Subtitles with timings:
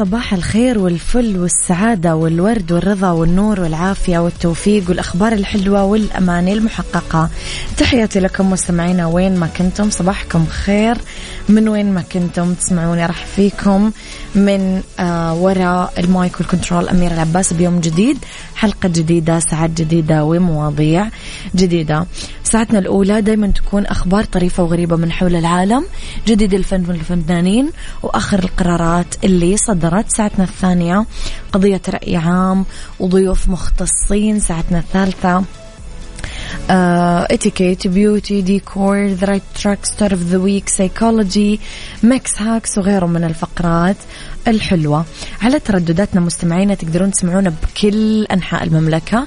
[0.00, 7.30] صباح الخير والفل والسعادة والورد والرضا والنور والعافية والتوفيق والأخبار الحلوة والأماني المحققة.
[7.76, 10.96] تحياتي لكم مستمعينا وين ما كنتم صباحكم خير.
[11.48, 13.90] من وين ما كنتم تسمعوني راح فيكم
[14.34, 18.18] من آه وراء المايك وال control أمير العباس بيوم جديد.
[18.54, 21.08] حلقة جديدة ساعات جديدة ومواضيع
[21.56, 22.06] جديدة.
[22.50, 25.84] ساعتنا الأولى دايما تكون أخبار طريفة وغريبة من حول العالم.
[26.26, 27.70] جديد الفن والفنانين
[28.02, 30.10] وآخر القرارات اللي صدرت.
[30.10, 31.06] ساعتنا الثانية
[31.52, 32.64] قضية رأي عام
[33.00, 34.40] وضيوف مختصين.
[34.40, 35.44] ساعتنا الثالثة
[36.70, 41.60] اتيكيت beauty ديكور the right track star of the week psychology
[42.02, 43.96] mix hacks وغيره من الفقرات
[44.48, 45.04] الحلوة.
[45.42, 49.26] على تردداتنا مستمعينا تقدرون تسمعونا بكل أنحاء المملكة.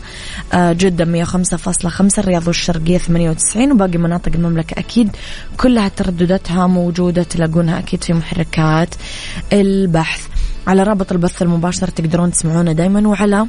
[0.51, 5.15] Uh, جدة 105.5 الرياض والشرقية 98 وباقي مناطق المملكة أكيد
[5.57, 8.95] كلها تردداتها موجودة تلاقونها أكيد في محركات
[9.53, 10.27] البحث.
[10.67, 13.47] على رابط البث المباشر تقدرون تسمعونا دايما وعلى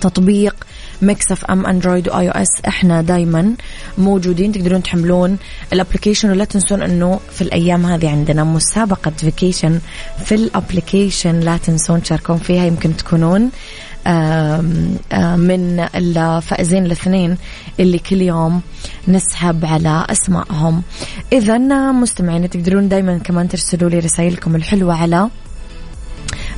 [0.00, 0.66] تطبيق
[1.02, 3.54] ميكس اف ام اندرويد و iOS إحنا دايما
[3.98, 4.52] موجودين.
[4.52, 5.38] تقدرون تحملون
[5.72, 9.80] ال application ولا تنسون إنه في الأيام هذه عندنا مسابقة vacation
[10.24, 13.50] في ال application لا تنسون تشاركون فيها يمكن تكونون
[15.36, 17.36] من الفائزين الاثنين
[17.80, 18.60] اللي كل يوم
[19.08, 20.82] نسحب على أسمائهم.
[21.32, 21.58] اذا
[21.92, 25.28] مستمعين تقدرون دائما كمان ترسلوا لي رسائلكم الحلوة على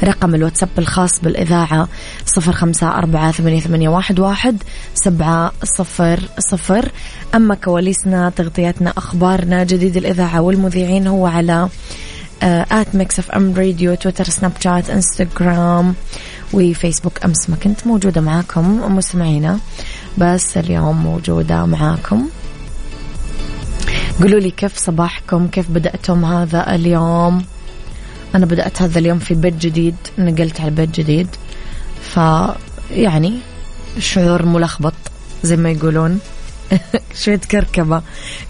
[0.05, 1.89] رقم الواتساب الخاص بالإذاعة
[2.27, 4.63] صفر خمسة أربعة ثمانية, واحد,
[4.95, 6.93] سبعة صفر صفر.
[7.35, 11.69] أما كواليسنا تغطياتنا أخبارنا جديد الإذاعة والمذيعين هو على
[12.43, 15.95] at ميكس اف ام راديو تويتر سناب شات انستغرام
[16.53, 17.25] وفيسبوك.
[17.25, 19.59] أمس ما كنت موجودة معاكم مستمعينا
[20.19, 22.29] بس اليوم موجودة معاكم.
[24.21, 27.45] قولوا لي كيف صباحكم؟ كيف بدأتم هذا اليوم؟
[28.35, 31.29] أنا بدأت هذا اليوم في بيت جديد نقلت على بيت جديد.
[32.03, 32.21] ف
[32.91, 33.39] يعني
[33.99, 34.95] شعور ملخبط
[35.43, 36.19] زي ما يقولون.
[37.23, 38.03] شوية كركبة.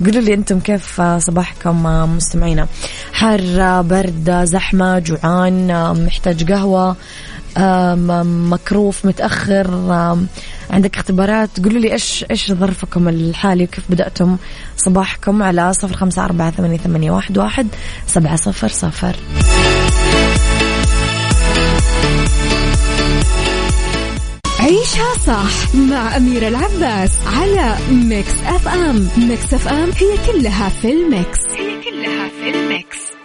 [0.05, 1.83] قولوا لي أنتم كيف صباحكم
[2.17, 2.67] مستمعينا؟
[3.13, 6.97] حر برد زحمة جوعان محتاج قهوة
[8.25, 9.67] مقروف متأخر
[10.71, 14.37] عندك اختبارات؟ قولوا لي إيش إيش ظرفكم الحالي وكيف بدأتم
[14.77, 17.67] صباحكم على صفر خمسة أربعة ثمانية, ثمانية واحد, واحد
[18.07, 19.17] سبعة صفر صفر.
[24.61, 29.09] عيشها صح مع أميرة العباس على ميكس أف أم.
[29.19, 31.39] ميكس أف أم هي كلها في الميكس.
[31.51, 33.18] هي كلها في الميكس.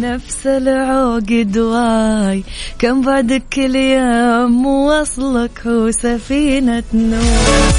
[0.00, 2.44] نفس العقد واي
[2.78, 7.70] كم بعد كل يوم وصلك هو سفينة نور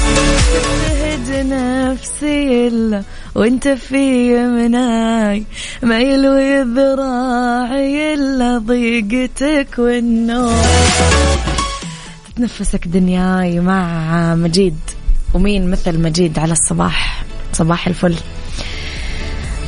[0.88, 3.02] تهج نفسي إلا
[3.34, 5.44] وأنت في مناي.
[5.82, 10.64] ما يلوي ذراعي إلا ضيقتك والنور
[12.34, 14.78] تتنفسك دنياي مع مجيد.
[15.34, 18.14] ومين مثل مجيد على الصباح؟ صباح الفل.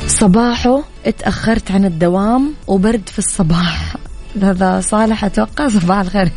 [0.07, 3.95] صباحه اتأخرت عن الدوام وبرد في الصباح.
[4.41, 6.31] هذا صالح أتوقع صباح الخير.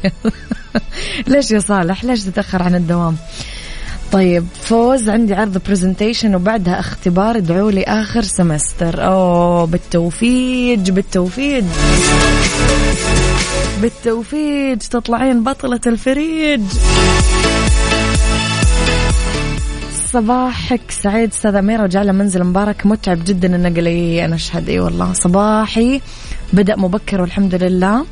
[1.28, 3.16] ليش يا صالح؟ ليش تتأخر عن الدوام؟
[4.12, 7.36] طيب فوز عندي عرض presentation وبعدها اختبار.
[7.36, 11.64] ادعوا لي آخر semester أوه بالتوفيق بالتوفيق
[13.82, 16.60] بالتوفيق تطلعين بطلة الفريق.
[20.12, 22.86] صباحك سعيد أستاذ أميرة وجعله منزل مبارك.
[22.86, 23.88] متعب جدا النقل
[24.18, 26.00] أنا اشهد إي والله صباحي
[26.52, 28.06] بدأ مبكر والحمد لله.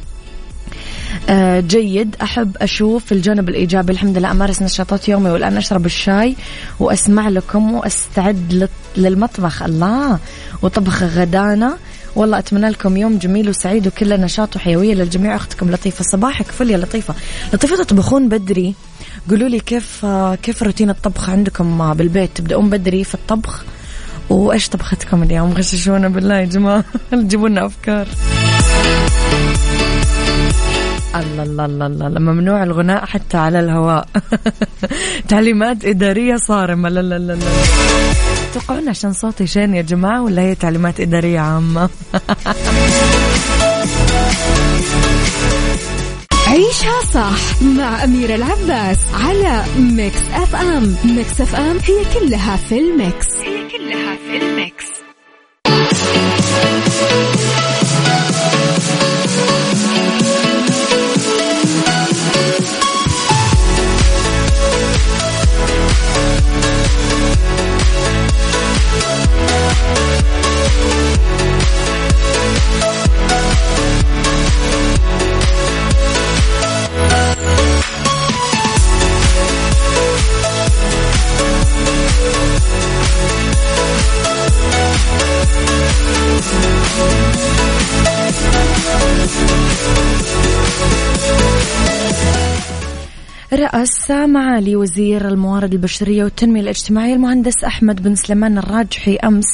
[1.29, 2.17] آه جيد.
[2.23, 6.37] أحب أشوف الجانب الإيجابي الحمد لله أمارس نشاطات يومي والآن أشرب الشاي
[6.81, 9.63] وأسمع لكم وأستعد للمطبخ.
[9.63, 10.19] الله.
[10.63, 11.77] وطبخ غدانا.
[12.17, 15.37] والله أتمنى لكم يوم جميل وسعيد وكله نشاط وحيوية للجميع.
[15.37, 16.05] أختكم لطيفة.
[16.05, 17.15] صباحك فل يا لطيفة.
[17.53, 18.75] لطيفة تطبخون بدري.
[19.31, 20.07] قولوا لي كيف
[20.43, 23.65] كيف روتين الطبخ عندكم بالبيت؟ تبدأون بدري في الطبخ؟
[24.31, 26.85] وإيش طبختكم اليوم؟ غششونا بالله يا جماعة.
[27.15, 28.09] جيبوا لنا أفكار.
[31.21, 34.09] الله الله الله الله ممنوع الغناء حتى على الهواء.
[35.29, 37.47] تعليمات إدارية صارمة لا لا لا لا.
[38.55, 41.89] توقعون عشان صوتي شين يا جماعة ولا هي تعليمات إدارية عامة؟
[46.47, 52.79] عيشها صح مع أميرة العباس على ميكس أف أم ميكس أف أم هي كلها في
[52.79, 53.27] الميكس.
[53.37, 54.87] هي كلها في الميكس.
[86.47, 86.66] We'll
[93.57, 99.47] رأس معالي وزير الموارد البشرية والتنمية الاجتماعية المهندس أحمد بن سليمان الراجحي أمس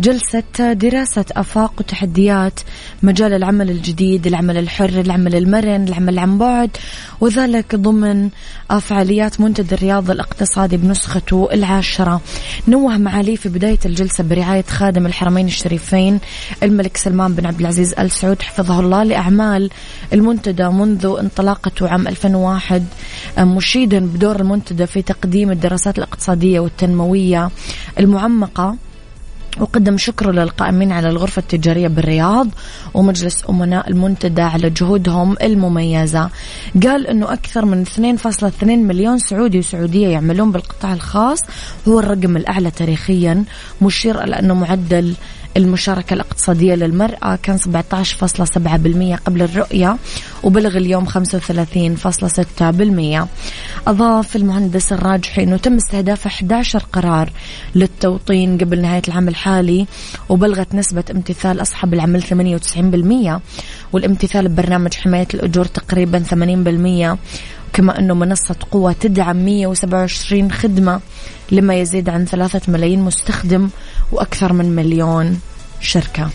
[0.00, 2.60] جلسة دراسة آفاق وتحديات
[3.02, 6.70] مجال العمل الجديد العمل الحر العمل المرن العمل عن بعد
[7.20, 8.28] وذلك ضمن
[8.80, 12.20] فعاليات منتدى الرياض الاقتصادي بنسخته العاشرة.
[12.68, 16.20] نوه معالي في بداية الجلسة برعاية خادم الحرمين الشريفين
[16.62, 19.70] الملك سلمان بن عبد العزيز آل سعود حفظه الله لأعمال
[20.12, 22.84] المنتدى منذ انطلاقته عام 2001
[23.44, 27.50] مشيدا بدور المنتدى في تقديم الدراسات الاقتصادية والتنموية
[27.98, 28.76] المعمقة.
[29.60, 32.48] وقدم شكره للقائمين على الغرفة التجارية بالرياض
[32.94, 36.30] ومجلس أمناء المنتدى على جهودهم المميزة.
[36.82, 41.38] قال أنه أكثر من 2.2 مليون سعودي وسعودية يعملون بالقطاع الخاص.
[41.88, 43.44] هو الرقم الأعلى تاريخيا
[43.82, 45.14] مشير إلى أنه معدل
[45.56, 47.62] المشاركة الاقتصادية للمرأة كان 17.7%
[49.26, 49.96] قبل الرؤية
[50.42, 51.10] وبلغ اليوم 35.6%
[53.86, 57.32] أضاف المهندس الراجحي أنه تم استهداف 11 قرار
[57.74, 59.86] للتوطين قبل نهاية العام الحالي
[60.28, 62.26] وبلغت نسبة امتثال أصحاب العمل 98%
[63.92, 66.22] والامتثال ببرنامج حماية الأجور تقريبا
[67.14, 67.18] 80%
[67.72, 71.00] كما أنه منصة قوة تدعم 127 خدمة.
[71.50, 73.68] لما يزيد عن ثلاثة ملايين مستخدم
[74.12, 75.40] وأكثر من مليون
[75.80, 76.30] شركة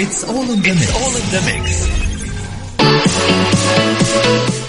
[0.00, 0.80] It's all in the mix.
[0.80, 1.88] It's all in the mix.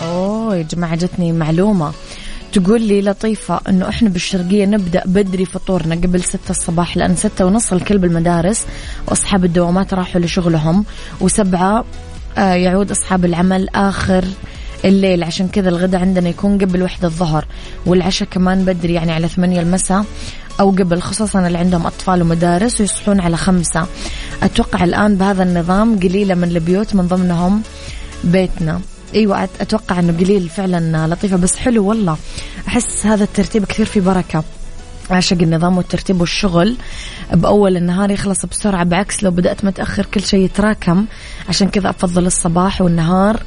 [0.01, 1.93] أوه يا جماعة جتني معلومة
[2.53, 7.73] تقول لي لطيفة إنه إحنا بالشرقية نبدأ بدري فطورنا قبل ستة الصباح لأن ستة ونص
[7.73, 8.65] الكل بالمدارس
[9.07, 10.85] وأصحاب الدوامات راحوا لشغلهم
[11.21, 11.85] وسبعة
[12.37, 14.25] آه يعود أصحاب العمل آخر
[14.85, 17.45] الليل عشان كذا الغداء عندنا يكون قبل وحدة الظهر
[17.85, 20.05] والعشاء كمان بدري يعني على ثمانية المساء
[20.59, 23.85] أو قبل خصوصا اللي عندهم أطفال ومدارس ويصحون على خمسة.
[24.43, 27.61] أتوقع الآن بهذا النظام قليلة من البيوت من ضمنهم
[28.23, 28.81] بيتنا.
[29.15, 32.17] أيوه أتوقع إنه قليل فعلا لطيفة بس حلو والله.
[32.67, 34.43] أحس هذا الترتيب كثير في بركة.
[35.11, 36.75] عشق النظام والترتيب والشغل.
[37.33, 41.05] بأول النهار يخلص بسرعة بعكس لو بدأت متأخر كل شيء يتراكم.
[41.49, 43.43] عشان كذا أفضل الصباح والنهار.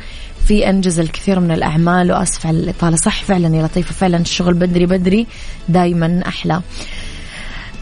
[0.49, 2.97] في أنجز الكثير من الأعمال وأسف على الإطالة.
[2.97, 5.27] صح فعلا يا لطيفة فعلا الشغل بدري بدري
[5.69, 6.61] دايما أحلى.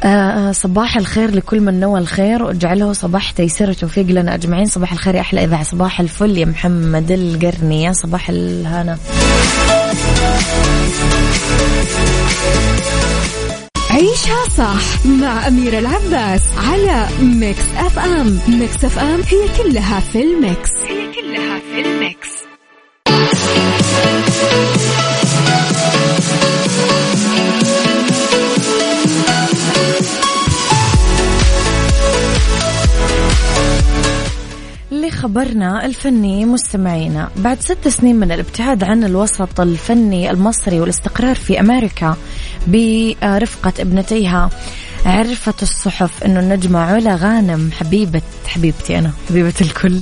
[0.05, 4.67] آه صباح الخير لكل من نوى الخير واجعله صباح تيسير وتوفيق لنا أجمعين.
[4.67, 5.63] صباح الخير يا أحلى إذاعة.
[5.63, 7.83] صباح الفل يا محمد القرني.
[7.83, 8.99] يا صباح الهنا.
[13.91, 18.39] عيشها صح مع أميرة العباس على ميكس أف أم.
[18.49, 20.71] ميكس أف أم هي كلها في الميكس.
[20.89, 22.29] هي كلها في الميكس.
[35.11, 37.31] لخبرنا الفني مستمعينا.
[37.37, 42.17] بعد ست سنين من الابتعاد عن الوسط الفني المصري والاستقرار في أمريكا
[42.67, 44.51] برفقة ابنتيها
[45.07, 50.01] عرفت الصحف أنه النجمة علا غانم حبيبة حبيبتي أنا حبيبة الكل.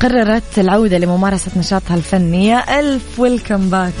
[0.00, 2.46] قررت العودة لممارسة نشاطها الفني.
[2.46, 3.92] يا ألف ويلكم باك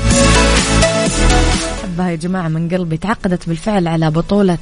[1.98, 4.58] يا جماعة من قلبي تعقدت بالفعل على بطولة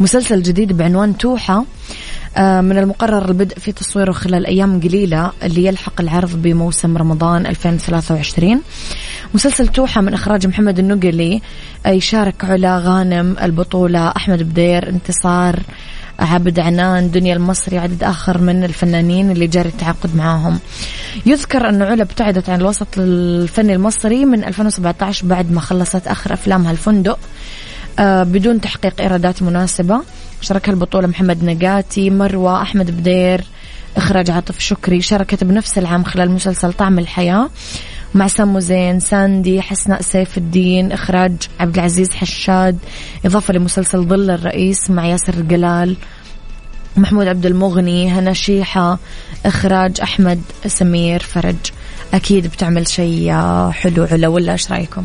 [0.00, 1.64] مسلسل جديد بعنوان توحة.
[2.38, 8.62] من المقرر البدء في تصويره خلال أيام قليلة اللي يلحق العرض بموسم رمضان 2023
[9.34, 11.42] مسلسل توحة من إخراج محمد النقلي
[11.86, 15.60] يشارك علا غانم البطولة أحمد بدير انتصار
[16.18, 20.58] عبد عنان دنيا المصري عدد آخر من الفنانين اللي جاري التعاقد معاهم.
[21.26, 26.70] يذكر أن علا ابتعدت عن الوسط الفني المصري من 2017 بعد ما خلصت آخر أفلامها
[26.70, 27.18] الفندق.
[27.18, 27.18] آه،
[28.00, 30.00] بدون تحقيق إيرادات مناسبة.
[30.40, 33.44] شاركها البطولة محمد نقاتي مروة أحمد بدير
[33.96, 35.00] إخراج عاطف شكري.
[35.00, 37.50] شاركت بنفس العام خلال مسلسل طعم الحياة
[38.14, 42.78] مع سامو زين، ساندي حسناء سيف الدين إخراج عبد العزيز حشاد
[43.24, 45.96] إضافة لمسلسل ظل الرئيس مع ياسر جلال
[46.96, 48.98] محمود عبد المغني، هنا شيحة
[49.46, 51.56] إخراج أحمد سمير فرج.
[52.14, 53.32] أكيد بتعمل شيء
[53.70, 55.04] حلو علا ولا إيش رأيكم؟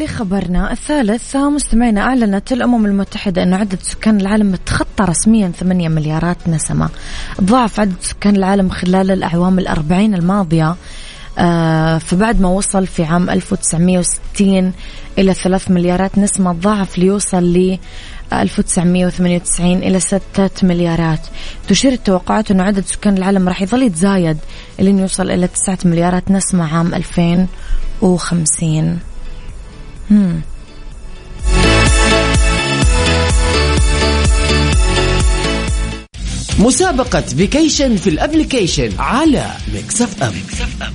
[0.00, 6.88] لخبرنا الثالث مستمعينا أعلنت الأمم المتحدة أن عدد سكان العالم تخطى رسميا 8 مليارات نسمة.
[7.40, 10.76] ضعف عدد سكان العالم خلال الأعوام الأربعين الماضية
[11.38, 14.72] آه، فبعد ما وصل في عام 1960
[15.18, 17.78] إلى 3 مليارات نسمة ضعف ليوصل ل
[18.32, 21.20] 1998 إلى 6 مليارات.
[21.68, 24.38] تشير التوقعات أن عدد سكان العالم راح يظل يتزايد
[24.78, 28.98] لين يوصل إلى 9 مليارات نسمة عام 2050
[30.10, 30.40] مم.
[36.58, 40.92] مسابقة vacation في ال application على ميكس اف ام, ميكس اف أم.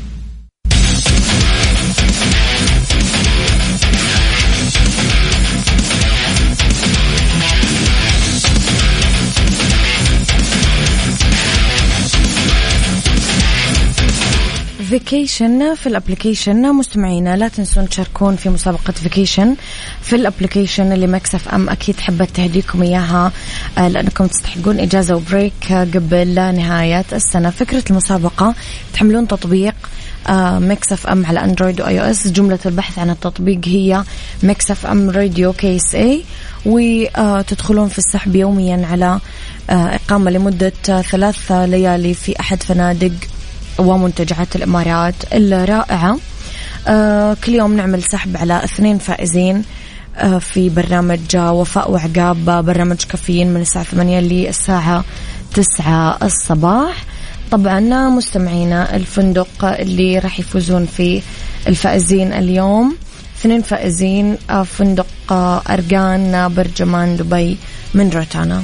[14.89, 19.55] vacation في ال application مستمعينا لا تنسون تشاركون في مسابقة vacation
[20.01, 23.31] في ال application اللي ميكس اف ام أكيد حبت تهديكم إياها
[23.77, 27.49] آه، لأنكم تستحقون إجازة و break قبل نهاية السنة.
[27.49, 28.55] فكرة المسابقة
[28.93, 29.75] تحملون تطبيق
[30.59, 34.03] Mix FM على Android و iOS جملة البحث عن التطبيق هي
[34.43, 36.23] Mix FM راديو KSA
[36.65, 39.19] وتدخلون في السحب يوميا على
[39.69, 43.11] آه، إقامة لمدة ثلاث ليالي في أحد فنادق
[43.79, 46.17] ومنتجعات الإمارات الرائعة.
[46.87, 49.63] آه كل يوم نعمل سحب على اثنين فائزين
[50.17, 55.03] آه في برنامج وفاء وعقاب برنامج كافيين من الساعة ثمانية للساعة
[55.53, 57.03] تسعة الصباح.
[57.51, 61.21] طبعا مستمعينا الفندق اللي راح يفوزون في
[61.67, 62.95] الفائزين اليوم.
[63.39, 65.07] اثنين فائزين آه، فندق
[65.69, 67.57] أرقان برجمان دبي
[67.93, 68.63] من روتانا.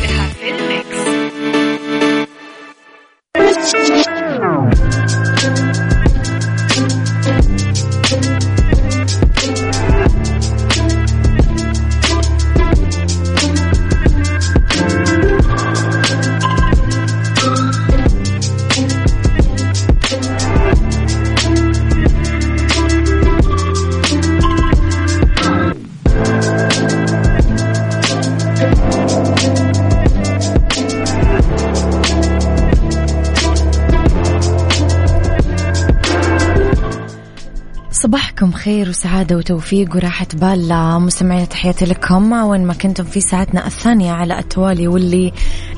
[38.01, 40.99] صباحكم خير وسعادة وتوفيق وراحة بال.
[41.01, 42.31] مستمعين تحياتي لكم.
[42.31, 45.33] وين ما كنتم في ساعتنا الثانية على التوالي واللي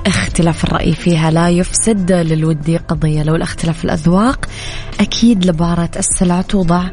[0.05, 3.23] اختلاف الرأي فيها لا يفسد للودي قضية.
[3.23, 4.45] لو الاختلاف الأذواق
[4.99, 6.83] أكيد لبارة السلع توضع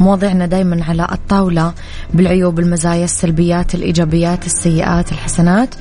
[0.00, 1.72] مواضيعنا دايما على الطاولة.
[2.14, 5.74] بالعيوب المزايا السلبيات الإيجابيات السيئات الحسنات.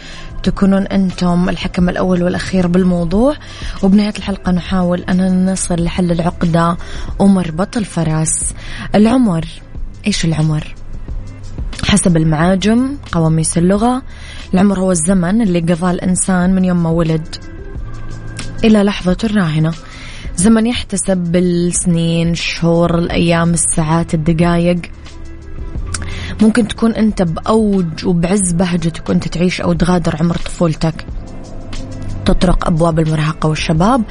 [0.44, 3.36] تكونون أنتم الحكم الأول والأخير بالموضوع.
[3.84, 6.78] وبنهاية الحلقة نحاول أن نصل لحل العقدة
[7.20, 8.54] ومربط الفرس
[8.96, 9.46] العمر
[10.08, 10.76] إيش العمر؟
[11.84, 14.02] حسب المعاجم قواميس اللغة.
[14.54, 17.36] العمر هو الزمن اللي قضاه الإنسان من يوم ما ولد
[18.64, 19.74] إلى لحظة الراهنة.
[20.36, 24.82] زمن يحتسب بالسنين الشهور الأيام الساعات الدقائق
[26.42, 31.06] ممكن تكون أنت بأوج وبعز بهجتك وأنت تعيش أو تغادر عمر طفولتك.
[32.26, 34.04] تطرق أبواب المراهقة والشباب.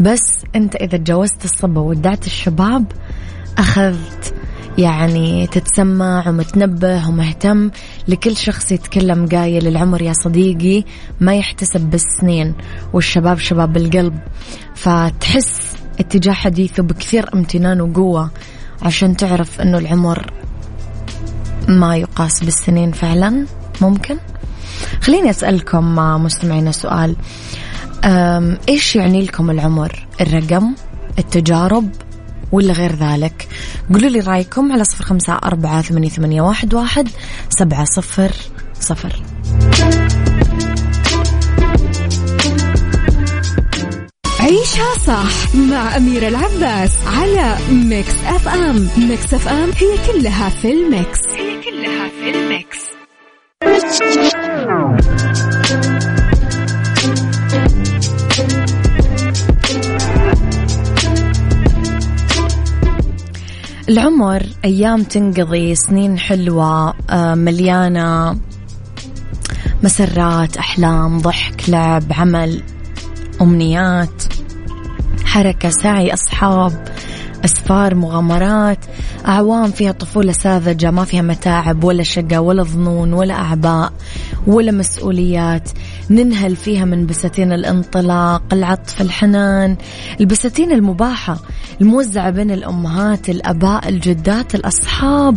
[0.00, 0.20] بس
[0.56, 2.84] أنت إذا تجاوزت الصبا ودعت الشباب
[3.58, 4.34] أخذت
[4.78, 7.70] يعني تتسمع ومتنبه ومهتم
[8.08, 10.84] لكل شخص يتكلم قايل العمر يا صديقي
[11.20, 12.54] ما يحتسب بالسنين
[12.92, 14.18] والشباب شباب القلب.
[14.74, 18.30] فتحس اتجاه حديثه بكثير امتنان وقوة
[18.82, 20.32] عشان تعرف إنه العمر
[21.68, 23.46] ما يقاس بالسنين فعلا
[23.80, 24.16] ممكن؟
[25.02, 27.16] خليني أسألكم مستمعينا سؤال.
[28.68, 30.74] إيش يعني لكم العمر؟ الرقم؟
[31.18, 31.90] التجارب؟
[32.52, 33.48] ولا غير ذلك؟
[33.92, 37.08] قولوا لي رأيكم على صفر خمسة أربعة ثمانية, ثمانية واحد, واحد
[37.48, 38.32] سبعة صفر
[38.80, 39.22] صفر.
[44.40, 48.88] عيشها صح مع أميرة العباس على Mix FM.
[48.98, 51.20] Mix FM هي كلها في ال mix.
[63.88, 68.38] العمر أيام تنقضي سنين حلوة آه، مليانة
[69.82, 72.62] مسرات أحلام ضحك لعب عمل
[73.40, 74.22] أمنيات
[75.24, 76.88] حركة سعي أصحاب.
[77.44, 78.78] أسفار مغامرات
[79.26, 83.92] أعوام فيها طفولة ساذجة ما فيها متاعب ولا شقة ولا ظنون ولا أعباء
[84.46, 85.70] ولا مسؤوليات.
[86.10, 89.76] ننهل فيها من بساتين الانطلاق العطف الحنان.
[90.20, 91.38] البساتين المباحة
[91.80, 95.36] الموزعة بين الأمهات الأباء الجدات الأصحاب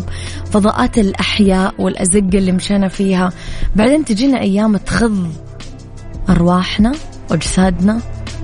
[0.52, 3.30] فضاءات الأحياء والأزقة اللي مشينا فيها.
[3.76, 5.28] بعدين تجينا أيام تخض
[6.30, 6.92] أرواحنا
[7.32, 8.00] وأجسادنا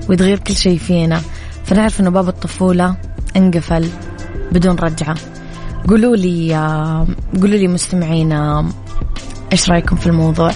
[0.09, 1.21] ويتغير كل شيء فينا.
[1.65, 2.95] فنعرف أنه باب الطفولة
[3.35, 3.89] انقفل
[4.51, 5.15] بدون رجعة.
[5.87, 6.53] قولوا لي
[7.41, 8.69] قولوا لي مستمعينا
[9.51, 10.51] إيش رأيكم في الموضوع؟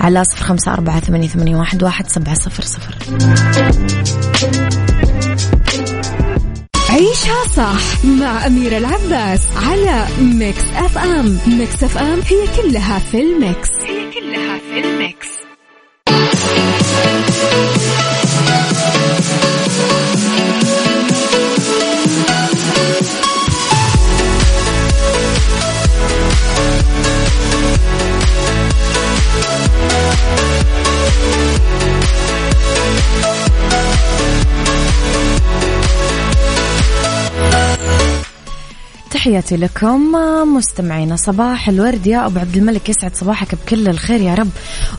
[0.00, 2.94] على صفر خمسة أربعة ثمانية, ثمانية واحد, واحد سبعة صفر صفر.
[6.90, 11.38] عيشها صح مع أميرة العباس على Mix FM.
[11.46, 13.70] Mix FM هي كلها في ال mix.
[13.70, 15.45] هي كلها في ال mix.
[39.26, 40.12] تحياتي لكم
[40.56, 42.06] مستمعينا صباح الورد.
[42.06, 44.50] يا أبو عبد الملك يسعد صباحك بكل الخير يا رب.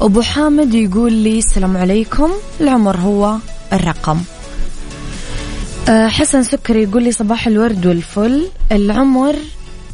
[0.02, 2.32] أبو حامد يقول لي السلام عليكم.
[2.62, 3.36] العمر هو
[3.74, 4.22] الرقم.
[5.90, 8.48] أه، حسن سكري يقول لي صباح الورد والفل.
[8.72, 9.36] العمر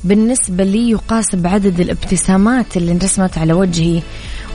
[0.03, 4.01] بالنسبة لي يقاس بعدد الابتسامات اللي انرسمت على وجهي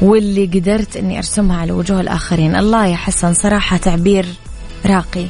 [0.02, 2.56] واللي قدرت إني أرسمها على وجوه الآخرين.
[2.56, 4.26] الله يا حسن صراحة تعبير
[4.86, 5.26] راقي.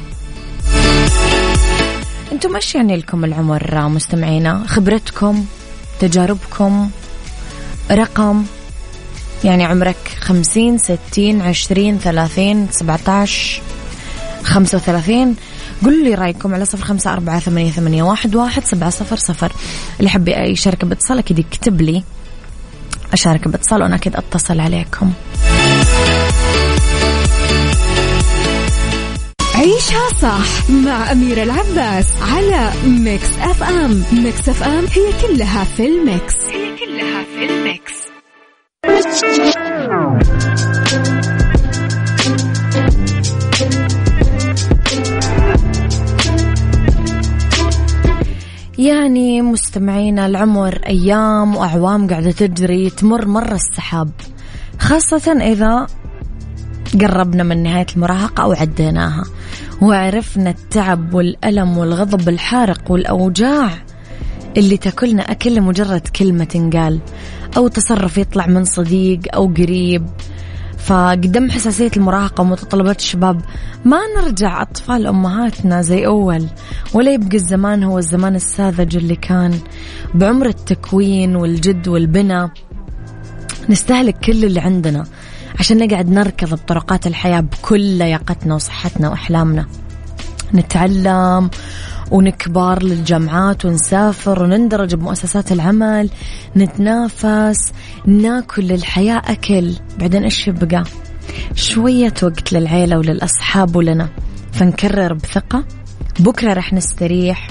[2.31, 5.45] أنتم إيش يعني لكم العمر مستمعينا؟ خبرتكم
[5.99, 6.89] تجاربكم
[7.91, 8.45] رقم
[9.43, 13.61] يعني عمرك خمسين ستين عشرين ثلاثين سبعة عشر
[14.43, 15.35] خمسة وثلاثين.
[15.83, 19.51] قولوا لي رأيكم على صفر خمسة أربعة ثمانية, ثمانية واحد, واحد سبعة صفر صفر.
[19.99, 22.03] اللي يحب يشارك باتصال أكيد يكتب لي
[23.13, 25.13] أشارك باتصال وأنا أكيد أتصل عليكم.
[29.59, 34.03] عيشها صح مع أميرة العباس على Mix FM.
[34.23, 36.35] Mix FM هي كلها في ال mix.
[36.45, 37.93] هي كلها في ال mix.
[48.77, 54.09] يعني مستمعينا العمر أيام وأعوام قاعدة تجري تمر مرة السحاب.
[54.79, 55.87] خاصة إذا
[57.01, 59.23] قربنا من نهاية المراهقة أو عديناها.
[59.81, 63.69] وعرفنا التعب والألم والغضب الحارق والأوجاع
[64.57, 66.99] اللي تاكلنا أكل لمجرد كلمة تنقال
[67.57, 70.05] أو تصرف يطلع من صديق أو قريب.
[70.77, 73.41] فقدام حساسية المراهقة ومتطلبات الشباب
[73.85, 76.45] ما نرجع أطفال أمهاتنا زي أول
[76.93, 79.59] ولا يبقى الزمان هو الزمان الساذج اللي كان.
[80.15, 82.49] بعمر التكوين والجد والبناء
[83.69, 85.05] نستهلك كل اللي عندنا.
[85.59, 89.65] عشان نقعد نركض بطرقات الحياة بكل لياقتنا وصحتنا وأحلامنا.
[90.53, 91.49] نتعلم
[92.11, 96.09] ونكبر للجامعات ونسافر ونندرج بمؤسسات العمل
[96.57, 97.73] نتنافس
[98.05, 99.73] ناكل للحياة أكل.
[99.99, 100.83] بعدين إيش يبقى؟
[101.55, 104.09] شوية وقت للعيلة وللأصحاب ولنا.
[104.51, 105.63] فنكرر بثقة.
[106.19, 107.47] بكرة رح نستريح.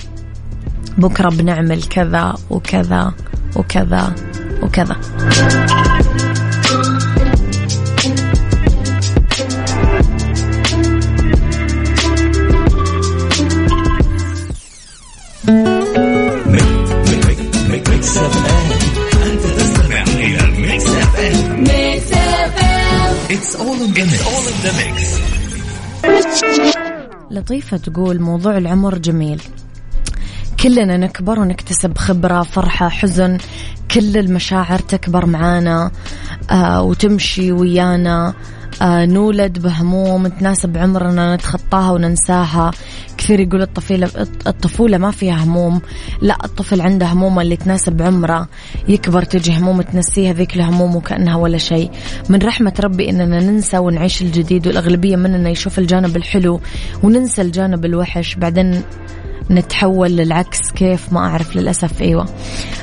[0.98, 3.12] بكرة بنعمل كذا وكذا
[3.56, 4.14] وكذا
[4.62, 4.96] وكذا.
[27.30, 29.42] لطيفة تقول موضوع العمر جميل.
[30.62, 33.38] كلنا نكبر ونكتسب خبرة فرحة حزن.
[33.90, 35.90] كل المشاعر تكبر معانا
[36.50, 38.28] آه وتمشي ويانا.
[38.28, 38.34] آه
[38.82, 42.70] نولد بهموم تناسب عمرنا نتخطاها وننساها.
[43.18, 44.10] كثير يقول الطفولة
[44.46, 45.80] الطفولة ما فيها هموم.
[46.22, 48.48] لا الطفل عنده هموم اللي تناسب عمره.
[48.88, 51.90] يكبر تجي هموم تنسيها ذيك الهموم وكأنها ولا شيء.
[52.28, 56.60] من رحمة ربي إننا ننسى ونعيش الجديد والأغلبية مننا يشوف الجانب الحلو
[57.02, 58.34] وننسى الجانب الوحش.
[58.34, 58.82] بعدين
[59.50, 62.02] نتحول للعكس كيف ما أعرف للأسف.
[62.02, 62.26] أيوة.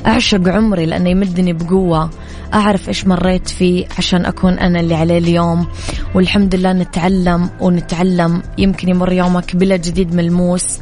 [0.06, 2.10] أعشق عمري لأنه يمدني بقوة.
[2.54, 5.66] أعرف إيش مريت فيه عشان أكون أنا اللي عليه اليوم.
[6.14, 8.42] والحمد لله نتعلم ونتعلم.
[8.58, 10.78] يمكن يمر يومك بلا جديد ملموس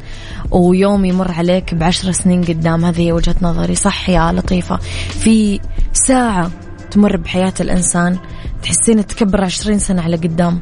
[0.51, 2.85] ويوم يمر عليك بعشر سنين قدام.
[2.85, 3.75] هذه وجهة نظري.
[3.75, 4.77] صح يا لطيفة.
[5.09, 5.59] في
[5.93, 6.51] ساعة
[6.91, 8.17] تمر بحياة الإنسان
[8.63, 10.59] تحسين تكبر عشرين سنة على قدام.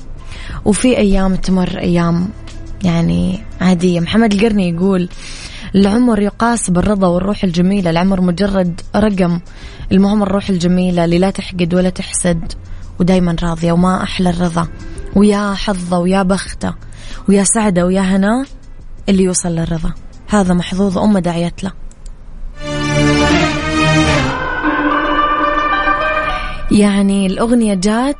[0.65, 2.29] وفي أيام تمر أيام
[2.83, 3.99] يعني عادية.
[3.99, 5.09] محمد القرني يقول
[5.75, 7.89] العمر يقاس بالرضا والروح الجميلة.
[7.89, 9.39] العمر مجرد رقم.
[9.91, 12.53] المهم الروح الجميلة اللي لا تحقد ولا تحسد
[12.99, 13.71] ودايما راضية.
[13.71, 14.67] وما أحلى الرضا.
[15.15, 16.75] ويا حظة ويا بختة.
[17.29, 18.45] ويا سعدة ويا هنا
[19.09, 19.93] اللي يوصل للرضا.
[20.27, 21.71] هذا محظوظ أمة دعيت له.
[26.71, 28.15] يعني الأغنية جات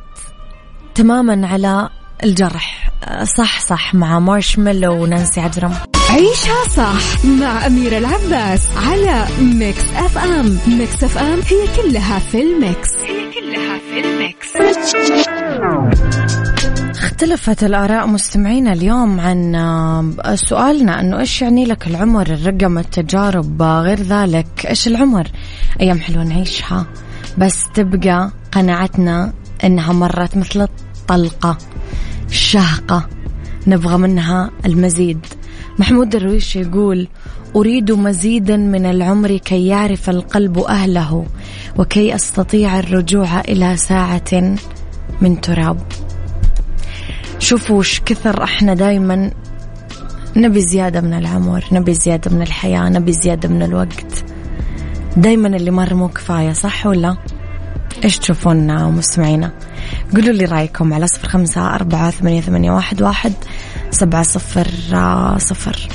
[0.94, 1.88] تماما على
[2.24, 2.93] الجرح.
[3.36, 5.74] صح صح مع مارشميلو ونانسي عجرم.
[6.10, 10.58] عيشها صح مع أميرة العباس على Mix FM.
[10.66, 12.88] Mix FM هي كلها في ال mix.
[12.96, 14.48] هي كلها في ال mix.
[16.90, 24.00] اختلفت الآراء مستمعينا اليوم عن آه، سؤالنا أنه إيش يعني لك العمر الرقم التجارب غير
[24.00, 25.26] ذلك إيش العمر؟
[25.80, 26.86] أيام حلوة نعيشها
[27.38, 29.32] بس تبقى قناعتنا
[29.64, 30.66] أنها مرت مثل
[31.04, 31.58] الطلقة
[32.28, 33.08] الشهقة
[33.66, 35.26] نبغى منها المزيد.
[35.78, 37.08] محمود درويش يقول
[37.56, 41.26] أريد مزيدا من العمر كي يعرف القلب أهله
[41.78, 44.56] وكي أستطيع الرجوع إلى ساعة
[45.20, 45.78] من تراب.
[47.38, 49.30] شوفوا وش كثر إحنا دايما
[50.36, 54.24] نبي زيادة من العمر نبي زيادة من الحياة نبي زيادة من الوقت.
[55.16, 57.16] دايما اللي مر مو كفاية صح ولا؟
[58.04, 59.52] إيش تشوفون مستمعينا
[60.14, 63.32] قولوا لي رأيكم على صفر خمسة أربعة ثمانية, ثمانية واحد, واحد
[63.90, 64.68] سبعة صفر
[65.38, 65.88] صفر.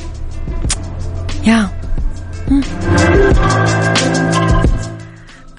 [1.45, 1.69] يا.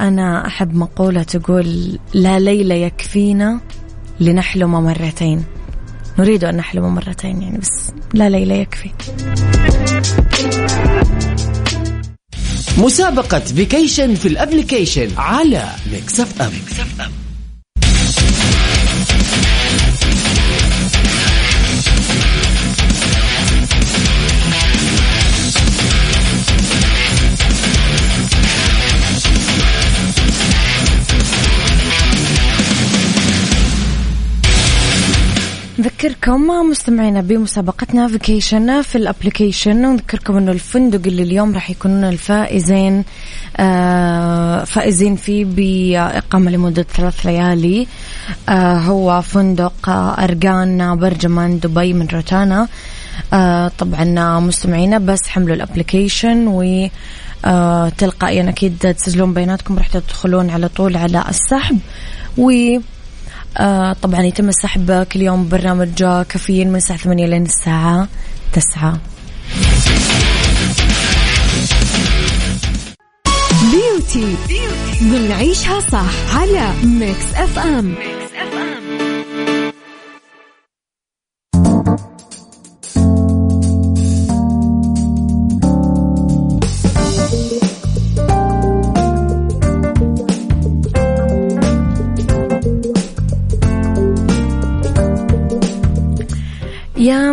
[0.01, 3.61] أنا أحب مقولة تقول لا ليلة يكفينا
[4.21, 5.45] لنحلم مرتين.
[6.19, 8.91] نريد أن نحلم مرتين يعني بس لا ليلة يكفي.
[12.79, 17.20] مسابقة vacation في ال application على Mix FM, Mix FM.
[36.05, 43.05] نذكركم مستمعينا بمسابقتنا vacation في ال application ونذكركم إنه الفندق اللي اليوم راح يكونون الفائزين
[43.57, 47.87] آه فائزين فيه بإقامة لمدة ثلاث ليالي.
[48.49, 52.69] آه هو فندق أرقان برجمان دبي من روتانا.
[53.33, 56.89] آه طبعا مستمعينا بس حملوا الابلكيشن و
[57.45, 61.79] آه تلقائيا أكيد تسجلون بياناتكم راح تدخلون على طول على السحب.
[62.39, 62.51] و
[63.59, 68.09] آه طبعا يتم السحب كل يوم برنامج كافيين من الساعة 8 لين الساعة
[68.53, 68.99] 9
[73.73, 74.35] beauty
[75.03, 78.20] ضمن عيشها صح على Mix FM Mix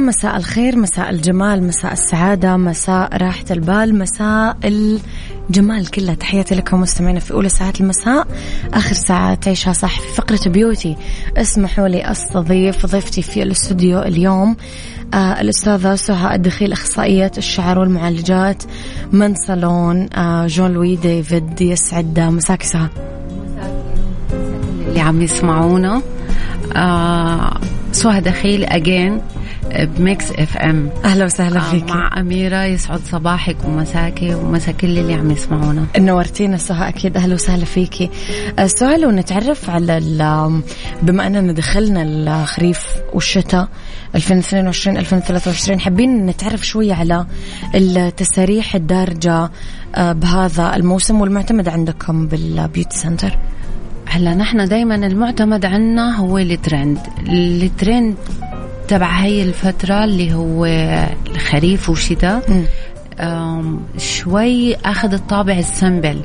[0.08, 6.14] مساء الخير مساء الجمال مساء السعادة مساء راحة البال مساء الجمال كله.
[6.14, 8.28] تحياتي لكم مستمعينا في أولى ساعات المساء.
[8.74, 10.96] آخر ساعة عيشها صح في فقرة beauty.
[11.38, 14.56] اسمحوا لي أستضيف ضيفتي في الاستوديو اليوم
[15.14, 18.64] آه الأستاذة سهى الدخيل أخصائية الشعر والمعالجات
[19.12, 21.62] من صالون آه Jean Louis David.
[21.62, 22.20] يسعد.
[22.20, 22.88] مساك سهى
[24.88, 26.02] اللي عم يسمعونا
[26.76, 27.60] آه
[27.92, 29.22] سهى دخيل again
[29.76, 30.90] ب Mix FM.
[31.06, 35.86] أهلا وسهلا آه، فيك مع أميرة يسعد صباحك ومساكي ومسا كل اللي عم يسمعونا.
[35.98, 38.10] نورتينا سهى أكيد أهلا وسهلا فيكي.
[38.60, 39.98] آه، سهى لو نتعرف على
[41.02, 43.68] بما أننا دخلنا الخريف والشتاء
[44.16, 47.26] 2022 2023 حابين نتعرف شوي على
[47.76, 49.52] التساريح الدارجة
[49.96, 53.38] آه، بهذا الموسم والمعتمد عندكم بال beauty center.
[54.06, 57.00] هلا نحن دائما المعتمد عنا هو ال trend.
[57.30, 58.16] ال trend
[58.88, 60.66] تبع هاي الفترة اللي هو
[61.36, 62.66] الخريف والشتاء
[63.98, 66.22] شوي أخذ الطابع ال simple.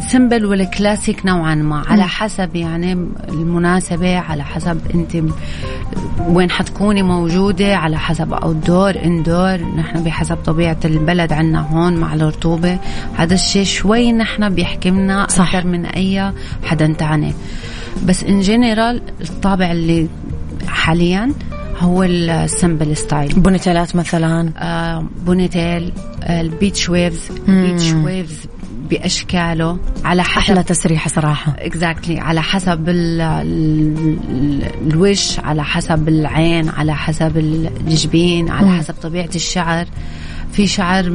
[0.00, 1.82] simple وال classic نوعا ما.
[1.86, 2.92] على حسب يعني
[3.28, 5.32] المناسبة على حسب أنت
[6.28, 12.78] وين حتكوني موجودة على حسب outdoor indoor نحن بحسب طبيعة البلد عنا هون مع الرطوبة.
[13.16, 16.32] هذا الشيء شوي نحن بيحكمنا أكثر من أي
[16.64, 17.34] حدا تاني.
[18.06, 20.08] بس in general الطابع اللي
[20.74, 21.32] حاليا
[21.78, 28.38] هو ال simple style ponytail ات مثلا؟ آه ponytail ال beach waves beach waves
[28.90, 31.56] بأشكاله على حسب أحلى تسريحه صراحة.
[31.58, 32.22] exactly exactly.
[32.22, 39.86] على حسب ال ال الوش على حسب العين على حسب الجبين على حسب طبيعة الشعر.
[40.56, 41.12] في شعر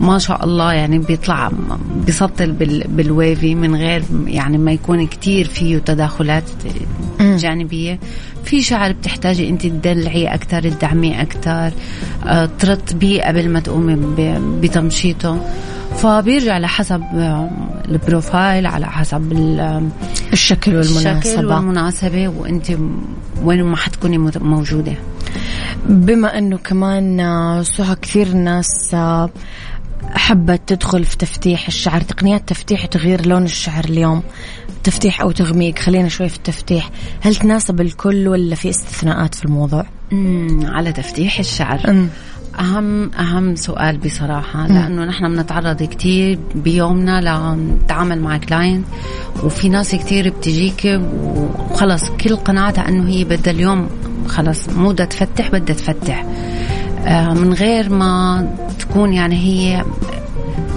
[0.00, 1.50] ما شاء الله يعني بيطلع
[2.06, 2.52] بيسطل
[2.88, 6.44] بال wavy من غير يعني ما يكون كتير فيه تداخلات
[7.20, 7.98] جانبية.
[8.44, 11.72] في شعر بتحتاجي انت تدلعي أكثر تدعميه أكثر
[12.26, 13.98] آه، ترطبيه قبل ما تقومي
[14.60, 15.40] بتمشيطه
[15.96, 17.50] فبيرجع لحسب آه،
[17.88, 19.32] البروفايل على حسب
[20.32, 21.18] الشكل والمناسبة.
[21.18, 22.66] الشكل والمناسبة وانت
[23.42, 24.94] وين ما حتكوني موجودة.
[25.86, 28.96] بما أنه كمان آه، سهى كثير ناس
[30.14, 34.22] حبت تدخل في تفتيح الشعر تقنيات تفتيح تغيير لون الشعر اليوم.
[34.84, 36.90] تفتيح أو تغميق خلينا شوي في التفتيح.
[37.20, 39.86] هل تناسب الكل ولا في استثناءات في الموضوع؟
[40.62, 41.80] على تفتيح الشعر.
[42.52, 42.60] مم.
[42.60, 48.84] أهم أهم سؤال بصراحة لأنه نحن بنتعرض كتير بيومنا لنتعامل مع كلاينت
[49.44, 53.88] وفي ناس كتير بتجيك وخلص كل قناعتها أنه هي بدها اليوم
[54.28, 56.26] خلص مو بدها تفتح بدها تفتح
[57.06, 58.46] آه، من غير ما
[58.78, 59.84] تكون يعني هي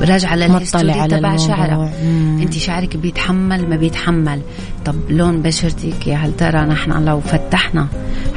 [0.01, 1.91] راجعة لل history تبع شعرها.
[2.41, 4.41] انت شعرك بيتحمل ما بيتحمل.
[4.85, 7.87] طب لون بشرتك يا هل ترى نحن لو فتحنا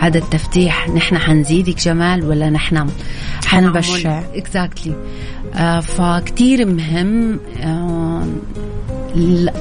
[0.01, 2.87] هذا التفتيح نحن حنزيدك جمال ولا نحن
[3.47, 4.95] حنبشع exactly
[5.55, 8.27] آه فكتير مهم آه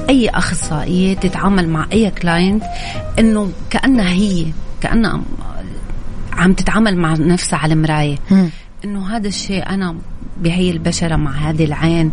[0.08, 2.62] اي أخصائية تتعامل مع أي client
[3.18, 4.46] إنه كأنها هي
[4.80, 5.20] كانها
[6.32, 8.16] عم تتعامل مع نفسها على مراية.
[8.84, 9.96] إنه هذا الشيء أنا
[10.42, 12.12] بهي البشرة مع هذه العين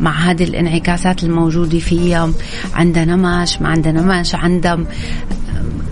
[0.00, 2.30] مع هذه الانعكاسات الموجودة فيها.
[2.74, 4.78] عندها نمش ما عندها نمش عندها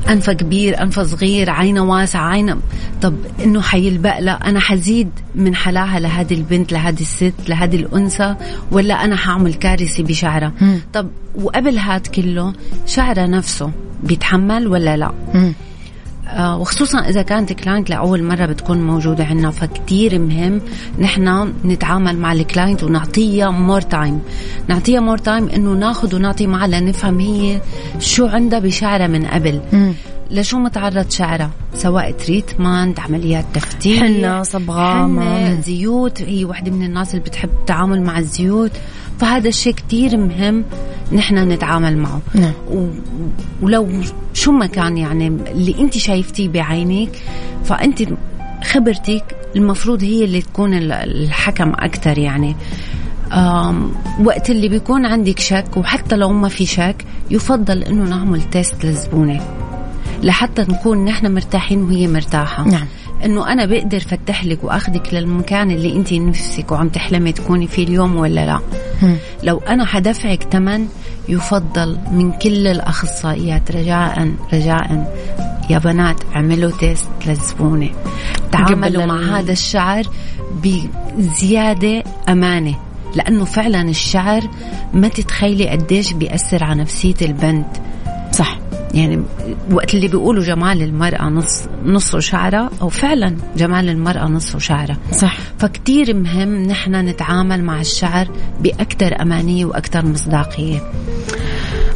[0.09, 2.57] أنفة كبير أنفة صغير عينة واسعة عينة.
[3.03, 3.15] طب
[3.45, 8.35] إنه حيلبق لا أنا حزيد من حلاها لهذه البنت لهذه الست لهذه الأنثى
[8.73, 10.53] ولا أنا حعمل كارثة بشعرها؟
[10.93, 12.53] طب وقبل هاد كله
[12.87, 13.71] شعرها نفسه
[14.03, 15.53] بيتحمل ولا لا؟ آه،
[16.37, 20.61] وخصوصا إذا كانت client لأول مرة بتكون موجودة عندنا فكتير مهم
[20.99, 24.21] نحن نتعامل مع ال client ونعطيها more time
[24.69, 27.61] نعطيها more time إنه ناخذ ونعطي معها لنفهم هي
[27.99, 29.61] شو عندها بشعرها من قبل.
[29.73, 29.93] م.
[30.31, 36.23] لشو متعرض شعرها؟ سواء treatment عمليات تفتيح حنة صبغة زيوت.
[36.23, 38.73] هي وحدة من الناس اللي بتحب التعامل مع الزيوت.
[39.19, 40.65] فهذا الشيء كتير مهم
[41.13, 42.21] نحن نتعامل معه.
[42.35, 42.53] نعم.
[42.71, 42.89] و...
[43.63, 43.89] ولو
[44.35, 47.11] شو ما كان يعني اللي انت شايفتيه بعينك
[47.65, 48.03] فأنت
[48.65, 52.57] خبرتك المفروض هي اللي تكون الحكم أكثر يعني.
[54.25, 59.41] وقت اللي بيكون عندك شك وحتى لو ما في شك يفضل إنه نعمل تيست للزبونه
[60.23, 62.69] لحتى نكون نحن مرتاحين وهي مرتاحة.
[62.69, 62.87] نعم.
[63.25, 68.17] إنه أنا بقدر فتح لك وأخذك للمكان اللي انت نفسك وعم تحلمي تكوني فيه اليوم
[68.17, 68.61] ولا لا.
[69.43, 70.87] لو أنا حدفعك ثمن
[71.29, 75.15] يفضل من كل الأخصائيات رجاء رجاء.
[75.71, 77.91] يا بنات اعملوا تيست للزبونة.
[78.53, 80.03] تعاملوا مع هذا الشعر
[81.17, 82.75] بزيادة أمانة.
[83.15, 84.43] لأنه فعلا الشعر
[84.95, 87.69] ما تتخيلي قديش بيأثر على نفسية البنت.
[88.95, 89.23] يعني
[89.73, 94.97] وقت اللي بيقولوا جمال المرأة نص نصه شعرة أو فعلا جمال المرأة نصه شعرة.
[95.13, 95.37] صح.
[95.59, 98.29] فكتير مهم نحن نتعامل مع الشعر
[98.61, 100.81] بأكثر أمانية وأكثر مصداقية.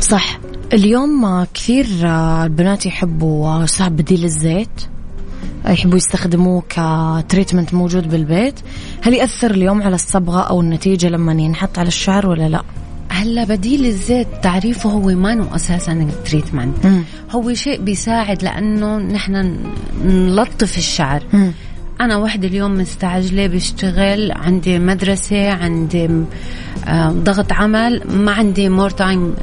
[0.00, 0.38] صح.
[0.72, 1.86] اليوم كثير
[2.44, 4.82] البنات يحبوا صعب بديل الزيت.
[5.68, 8.60] يحبوا يستخدموه ك treatment موجود بالبيت.
[9.02, 12.62] هل يأثر اليوم على الصبغة أو النتيجة لما ينحط على الشعر ولا لا؟
[13.12, 16.76] هلا بديل الزيت تعريفه هو ما أساسا treatment
[17.30, 19.56] هو شيء بيساعد لأنه نحن
[20.04, 21.22] نلطف الشعر.
[22.00, 26.08] أنا وحدة اليوم مستعجلة بشتغل عندي مدرسة عندي
[26.86, 29.34] آه، ضغط عمل ما عندي more time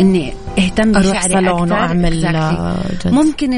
[0.00, 1.72] إني أهتم بشعري أكثر.
[1.72, 2.76] وأعمل آه،
[3.06, 3.50] ممكن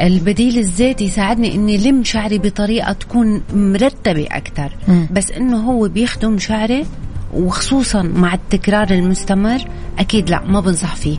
[0.00, 4.72] البديل الزيت يساعدني إني ألم شعري بطريقة تكون مرتبة أكثر.
[5.10, 6.86] بس إنه هو بيخدم شعري
[7.34, 9.58] وخصوصا مع التكرار المستمر
[9.98, 11.18] أكيد لا ما بنصح فيه.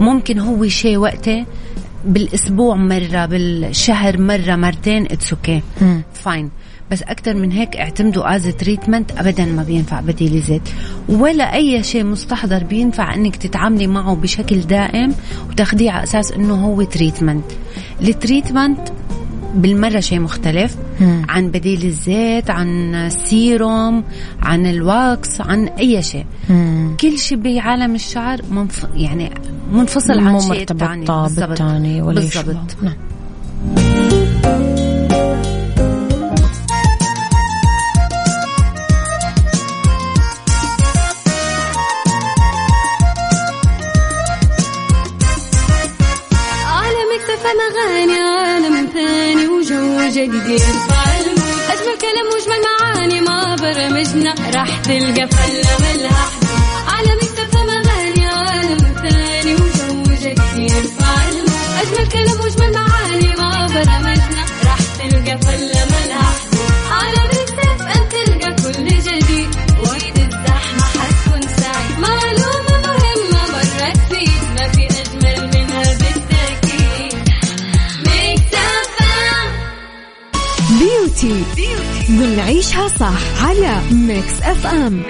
[0.00, 1.44] ممكن هو شيء وقته
[2.04, 5.62] بالأسبوع مرة بالشهر مرة مرتين it's okay
[6.14, 6.50] fine
[6.90, 10.62] بس أكثر من هيك اعتمدوا as treatment ابدا ما بينفع بديل زيت
[11.08, 15.14] ولا أي شيء مستحضر بينفع إنك تتعاملي معه بشكل دائم
[15.50, 17.44] وتاخديه على أساس إنه هو treatment
[18.02, 18.80] ال treatment
[19.54, 21.26] بالمرة شيء مختلف مم.
[21.28, 24.04] عن بديل الزيت عن السيروم
[24.42, 26.96] عن ال wax عن أي شيء مم.
[27.00, 28.86] كل شيء بعالم الشعر منف...
[28.94, 29.30] يعني
[29.72, 31.62] منفصل عن شيء تاني بالضبط
[32.46, 32.94] بالضبط نعم.
[54.86, 56.26] تلقى فلة ملها
[56.88, 61.14] على مكتب أغاني عالم ثاني وجو جديد يرفع
[61.80, 66.32] أجمل كلام وأجمل معاني ما برمجنا راح تلقى فلة ملها
[66.90, 69.48] على مكتب أن تلقى كل جديد.
[69.82, 77.24] وقت الزحمة حتكون سعيد معلومة مهمة مرة تفيد ما في أجمل منها بالتأكيد.
[80.78, 81.44] beauty
[82.36, 83.35] نعيشها صح.
[83.56, 85.02] على Mix FM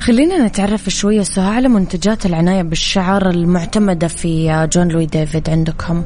[0.00, 6.04] خلينا نتعرف شوية سهى على منتجات العناية بالشعر المعتمدة في جون لوي ديفيد عندكم.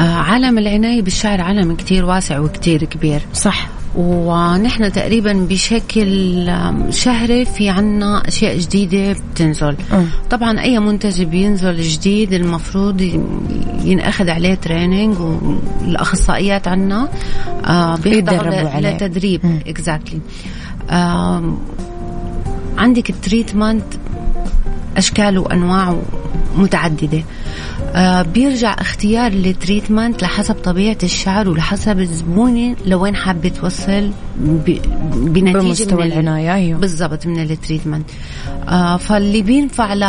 [0.00, 3.22] آه، عالم العناية بالشعر عالم كتير واسع وكتير كبير.
[3.34, 3.79] صح.
[3.96, 6.52] ونحن تقريبا بشكل
[6.90, 9.76] شهري في عنا أشياء جديدة بتنزل.
[9.92, 10.04] م.
[10.30, 13.00] طبعا أي منتج بينزل جديد المفروض
[13.84, 17.08] ينأخذ عليه training والأخصائيات عنا
[17.66, 19.40] آه بيحضروا لتدريب.
[19.66, 20.20] exactly
[20.90, 21.54] آه
[22.78, 23.84] عندك ال treatment
[25.00, 25.96] أشكال وأنواع
[26.56, 27.22] متعددة.
[27.94, 34.10] آه بيرجع اختيار ال treatment لحسب طبيعة الشعر ولحسب الزبونة لوين حابة توصل
[34.40, 36.78] بنتيجة بمستوى العناية أيوه.
[36.80, 38.10] بالضبط من ال treatment
[38.68, 40.04] آه فاللي بينفع ل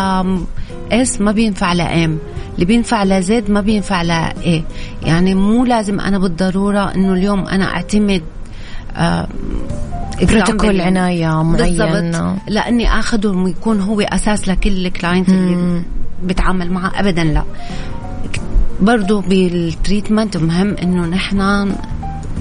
[0.91, 2.17] S ما بينفع ل M
[2.55, 4.63] اللي بينفع ل Z ما بينفع ل A
[5.03, 8.21] يعني مو لازم أنا بالضرورة إنه اليوم أنا أعتمد
[8.95, 9.27] آه
[10.25, 15.83] بروتوكول عناية معين لاني اخذه ويكون هو أساس لكل ال client اللي
[16.23, 16.91] بتعامل معه.
[16.99, 17.43] ابدا لا.
[18.81, 21.71] برضو بال treatment مهم إنه نحن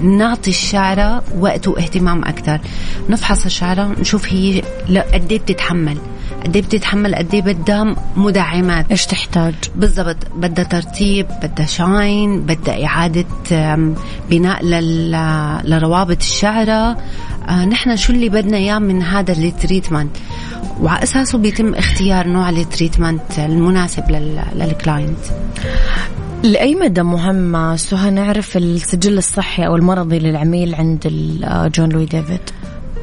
[0.03, 2.59] نعطي الشعرة وقت واهتمام أكثر
[3.09, 4.61] نفحص الشعرة نشوف هي
[5.13, 5.97] قد إيه بتتحمل.
[6.43, 12.85] قد إيه بتتحمل قد إيه بدها مدعمات إيش تحتاج؟ بالضبط بدها ترتيب بدها shine بدها
[12.85, 13.25] إعادة
[14.29, 14.65] بناء
[15.65, 16.97] لروابط الشعرة.
[17.49, 20.11] آه نحن شو اللي بدنا إياه من هذا ال treatment؟
[20.81, 24.03] وعلى أساسه بيتم اختيار نوع ال treatment المناسب
[24.55, 25.19] لل client
[26.43, 31.07] لأي مدى مهم سهى نعرف السجل الصحي أو المرضي للعميل عند
[31.75, 32.39] جون لوي ديفيد؟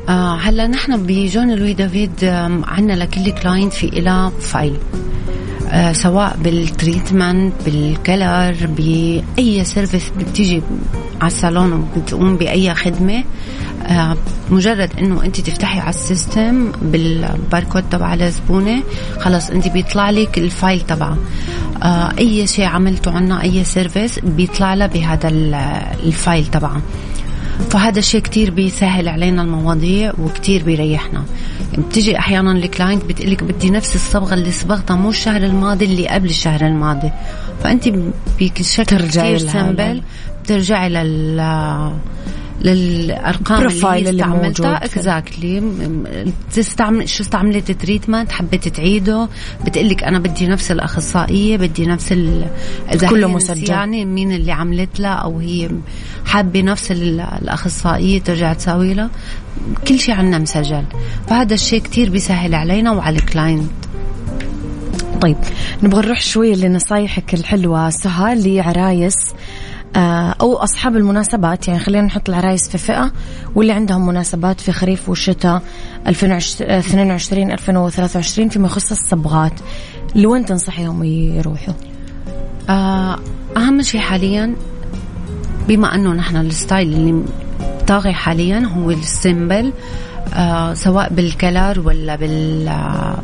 [0.08, 2.24] آه هلا نحن بجون لوي ديفيد
[2.68, 4.76] عندنا لكل client في إلى file.
[5.68, 10.62] آه سواء بال treatment بال color بأي service بتيجي
[11.20, 13.24] على الصالون وبتقوم بأي خدمة.
[13.86, 14.16] آه
[14.50, 18.82] مجرد إنه أنت تفتحي على ال system بال barcode تبع الزبونة
[19.20, 21.16] خلص أنت بيطلع لك ال file تبعها
[21.82, 25.28] آه أي شيء عملته عنا أي service بيطلع لها بهذا
[26.04, 26.80] ال file تبعها
[27.70, 31.24] فهذا الشيء كتير بيسهل علينا المواضيع وكتير بيريحنا.
[31.78, 36.28] بتجي أحيانا ال client بتقلك بدي نفس الصبغة اللي صبغتها مو الشهر الماضي اللي قبل
[36.28, 37.10] الشهر الماضي.
[37.62, 37.88] فانت
[38.40, 40.02] بشكل كتير simple
[40.42, 41.40] بترجعي لل
[42.62, 44.84] للأرقام اللي استعملتها.
[44.84, 45.62] exactly
[46.52, 49.28] تستعمل شو استعملت treatment حبيت تعيده.
[49.64, 52.12] بتقلك أنا بدي نفس الأخصائية بدي نفس
[52.92, 53.70] إذا كله مسجل.
[53.70, 55.70] يعني مين اللي عملت لها أو هي
[56.26, 59.10] حابة نفس الأخصائية ترجع تساوي لها.
[59.88, 60.84] كل شيء عندنا مسجل.
[61.28, 63.70] فهذا الشيء كتير بيسهل علينا وعلى ال client
[65.20, 65.36] طيب
[65.82, 67.90] نبغى نروح شوي لنصايحك الحلوة.
[67.90, 69.34] سهى لعرايس
[69.96, 73.12] آه، أو أصحاب المناسبات يعني خلينا نحط العرايس في فئة
[73.54, 75.62] واللي عندهم مناسبات في خريف والشتاء
[76.06, 79.52] 2022 2023 فيما يخص الصبغات
[80.14, 81.74] لوين تنصحيهم يروحوا؟
[82.70, 83.18] آه،
[83.56, 84.54] أهم شيء حاليا
[85.68, 87.24] بما أنه نحن ال style اللي
[87.86, 89.72] طاغي حاليا هو ال simple
[90.34, 92.72] آه سواء بال color ولا بال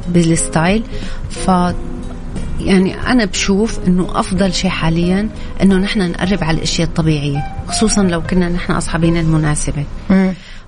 [0.09, 0.83] بال style
[1.31, 1.51] ف
[2.61, 5.29] يعني أنا بشوف إنه أفضل شيء حاليا
[5.63, 9.85] إنه نحن نقرب على الأشياء الطبيعية خصوصا لو كنا نحن أصحابين المناسبة.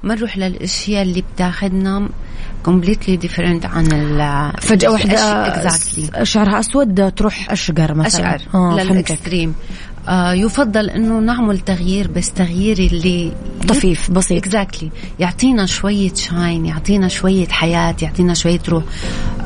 [0.02, 2.08] ما نروح للأشياء اللي بتاخذنا
[2.64, 5.70] completely different عن ال فجأة واحدة
[6.22, 8.36] شعرها أسود تروح أشقر مثلا.
[8.36, 9.54] أشقر آه لل extreme
[10.10, 13.32] يفضل إنه نعمل تغيير بس تغيير اللي
[13.68, 14.44] طفيف بسيط.
[14.44, 15.20] exactly exactly.
[15.20, 18.84] يعطينا شوية shine يعطينا شوية حياة يعطينا شوية روح.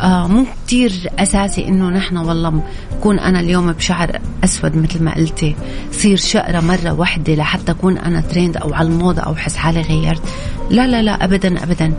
[0.00, 2.62] آه مو كتير أساسي إنه نحن والله
[3.02, 5.56] كون أنا اليوم بشعر أسود مثل ما قلتي.
[5.92, 10.22] صير شقرة مرة واحدة لحتى أكون أنا تريند أو على الموضة أو حس حالي غيرت.
[10.70, 11.92] لا لا لا ابدا ابدا.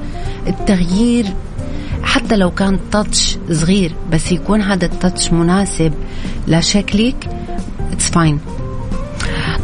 [0.48, 1.26] التغيير
[2.04, 5.94] حتى لو كان touch صغير بس يكون هذا ال touch مناسب
[6.48, 7.30] لشكلك.
[7.92, 8.40] it's fine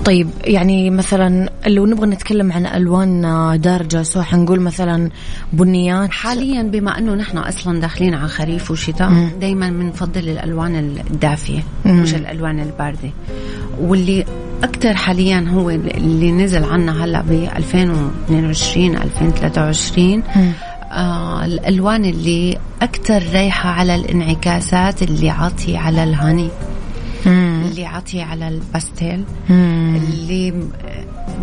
[0.06, 3.22] طيب يعني مثلا لو نبغى نتكلم عن ألوان
[3.62, 5.10] دارجة so حنقول مثلا
[5.54, 6.12] بنيات.
[6.12, 10.76] حاليا بما أنه نحن أصلا داخلين على خريف وشتاء دائما بنفضل الألوان
[11.12, 13.12] الدافية مش الألوان الباردة.
[13.82, 14.26] واللي
[14.64, 20.24] أكثر حاليا هو اللي نزل عنا هلأ ب 2022 2023
[20.92, 26.50] آه الألوان اللي أكثر رايحة على الانعكاسات اللي عاطية على الهاني.
[27.28, 30.54] اللي عاطيه على الباستيل اللي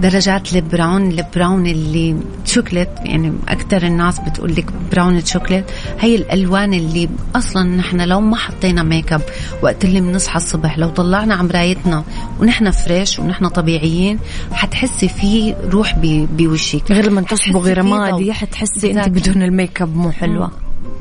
[0.03, 5.65] درجات ال brown ال brown اللي شوكليت يعني أكثر الناس بتقول لك brown chocolate
[6.01, 9.23] هي الألوان اللي أصلا نحن لو ما حطينا make up
[9.63, 12.05] وقت اللي بنصحى الصبح لو طلعنا على مرايتنا
[12.41, 14.19] ونحن فريش ونحن طبيعيين
[14.53, 16.93] حتحسي في روح بوشك.
[16.93, 20.51] غير لما تصبغي رمادي حتحسي أنت بدون ال make up مو حلوة.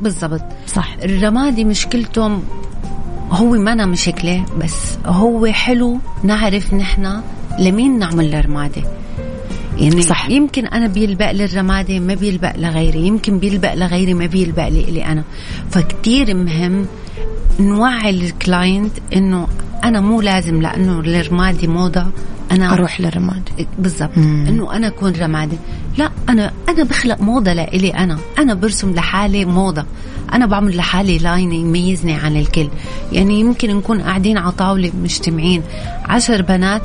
[0.01, 0.41] بالضبط.
[0.67, 0.95] صح.
[1.03, 2.39] الرمادي مشكلته
[3.33, 7.21] هو ما أنا مشكلة بس هو حلو نعرف نحن
[7.59, 8.81] لمين نعمل الرمادة.
[9.77, 10.29] يعني صح.
[10.29, 15.05] يمكن أنا بيلبق لي الرمادة ما بيلبق لغيري يمكن بيلبق لغيري ما بيلبق لي إلي
[15.05, 15.23] أنا.
[15.71, 16.85] فكتير مهم
[17.59, 19.47] نوعي ال client إنه
[19.83, 22.05] أنا مو لازم لأنه الرمادي موضة.
[22.51, 24.17] أنا أروح للرمادي بالضبط.
[24.17, 25.57] إنه أنا أكون رمادي.
[25.97, 28.17] لا أنا أنا بخلق موضة لإلي أنا.
[28.39, 29.85] أنا برسم لحالي موضة.
[30.33, 32.69] أنا بعمل لحالي line يميزني عن الكل.
[33.11, 35.63] يعني يمكن نكون قاعدين على طاولة مجتمعين.
[36.05, 36.81] عشر بنات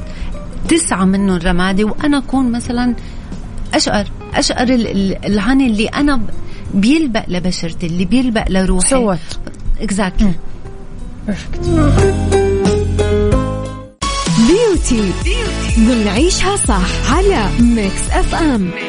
[0.68, 2.94] تسعة منهم رمادي وأنا أكون مثلا
[3.74, 4.10] أشقر.
[4.34, 4.66] أشقر
[5.24, 6.20] ال honey اللي أنا
[6.74, 8.88] بيلبق لبشرتي اللي بيلبق لروحي.
[8.88, 9.18] سوت.
[9.80, 10.32] اكزاكتلي
[14.90, 15.44] beauty
[15.76, 18.87] بنعيشها صح على ميكس اف ام ميكس.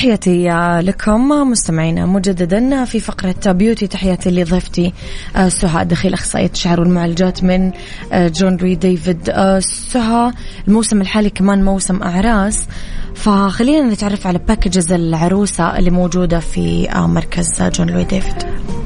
[0.00, 0.48] تحياتي
[0.82, 4.92] لكم مستمعينا مجددا في فقرة beauty تحياتي لضيفتي
[5.36, 7.72] آه، سهى دخيل أخصائية الشعر والمعالجات من
[8.12, 10.32] آه، جون لوي ديفيد آه، سهى.
[10.68, 12.66] الموسم الحالي كمان موسم أعراس.
[13.14, 18.44] فخلينا نتعرف على packages العروسة اللي موجودة في مركز جون لوي ديفيد.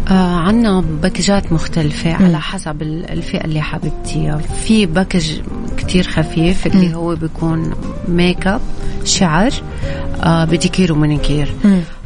[0.09, 2.25] آه عنا package ات مختلفة م.
[2.25, 5.41] على حسب الفئة اللي حبيبتيها في package
[5.77, 6.93] كتير خفيف اللي م.
[6.93, 7.75] هو بيكون
[8.09, 8.61] make up
[9.05, 9.51] شعر
[10.23, 11.55] آه pedicure و manicure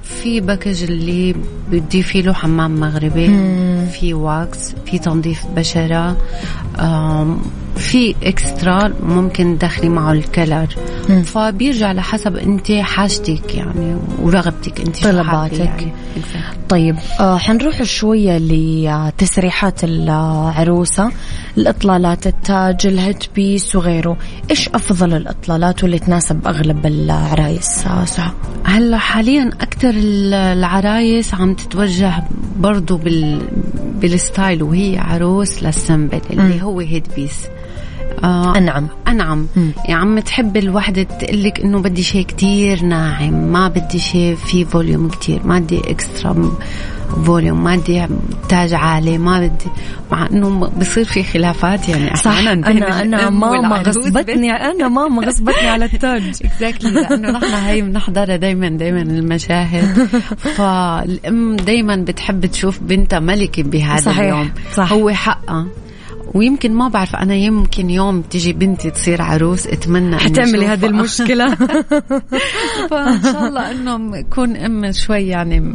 [0.02, 1.34] في package اللي
[1.70, 3.86] بدي فيه له حمام مغربي مم.
[3.92, 6.16] في wax في تنظيف بشرة
[7.78, 10.66] في extra ممكن تدخلي معه ال color
[11.08, 11.22] مم.
[11.22, 15.58] فبيرجع لحسب انت حاجتك يعني ورغبتك انت طلباتك.
[15.58, 15.92] يعني.
[16.68, 21.10] طيب آه حنروح شوية لتسريحات العروسة
[21.58, 24.16] الإطلالات التاج ال head piece وغيره.
[24.50, 28.30] إيش أفضل الإطلالات واللي تناسب أغلب العرايس؟ آه سهى
[28.64, 32.24] هلا حاليا أكثر العرايس عم تتوجه
[32.56, 33.40] برضو بال
[34.00, 37.48] بال style وهي عروس لل simple اللي هو head piece.
[38.24, 38.88] آه أنعم.
[39.08, 39.46] أنعم.
[39.56, 39.72] مم.
[39.84, 45.08] يعني عم تحب الوحدة تقلك إنه بدي شيء كتير ناعم ما بدي شيء فيه volume
[45.08, 46.52] كتير ما بدي extra
[47.24, 48.06] volume ما بدي
[48.48, 49.70] تاج عالي ما بدي
[50.12, 52.38] مع إنه بصير في خلافات يعني صح.
[52.38, 52.52] أنا
[53.02, 56.22] الأم ماما غصبتني أنا ماما غصبتني على التاج.
[56.44, 60.08] exactly لأنه نحن هي بنحضرها دائما دائما المشاهد.
[60.58, 64.50] فالأم دائما بتحب تشوف بنتها ملكة بهذا صحيح، اليوم.
[64.74, 64.92] صح.
[64.92, 65.66] هو حقها.
[66.34, 70.66] ويمكن ما بعرف أنا يمكن يوم تيجي بنتي تصير عروس أتمنى حتعملي.
[70.66, 71.54] هذه المشكلة.
[72.90, 75.74] فإن شاء الله انه يكون أم شوي يعني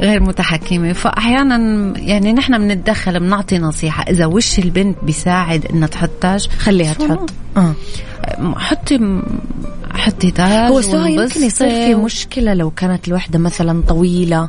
[0.00, 0.92] غير متحكمة.
[0.92, 1.58] فأحيانا
[1.98, 7.30] يعني نحن بنتدخل بنعطي نصيحة إذا وش البنت بيساعد إنها تحط تاج خليها تحط.
[7.56, 7.74] آه.
[8.56, 9.22] حطي
[9.90, 14.48] حطي تاج هو سهى يمكن يصير في مشكلة لو كانت الوحدة مثلا طويلة.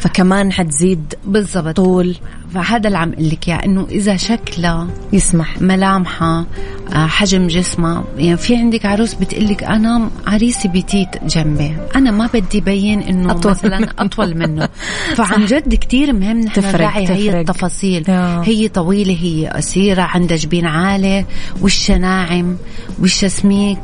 [0.00, 2.16] فكمان حتزيد بالضبط طول
[2.54, 6.46] فهذا اللي عم أقول لك إياه إنه إذا شكلها يسمح ملامحها
[6.92, 12.60] آه، حجم جسمها يعني في عندك عروس بتقلك أنا عريسي بتيت جنبي أنا ما بدي
[12.60, 13.50] بين إنه أطول.
[13.52, 14.68] مثلا أطول منه
[15.16, 17.40] فعن جد كتير مهم نحن نراعي هي.
[17.40, 18.10] التفاصيل.
[18.44, 21.24] هي طويلة هي قصيرة عندها جبين عالي
[21.62, 22.56] وشها ناعم
[23.02, 23.78] وشها سميك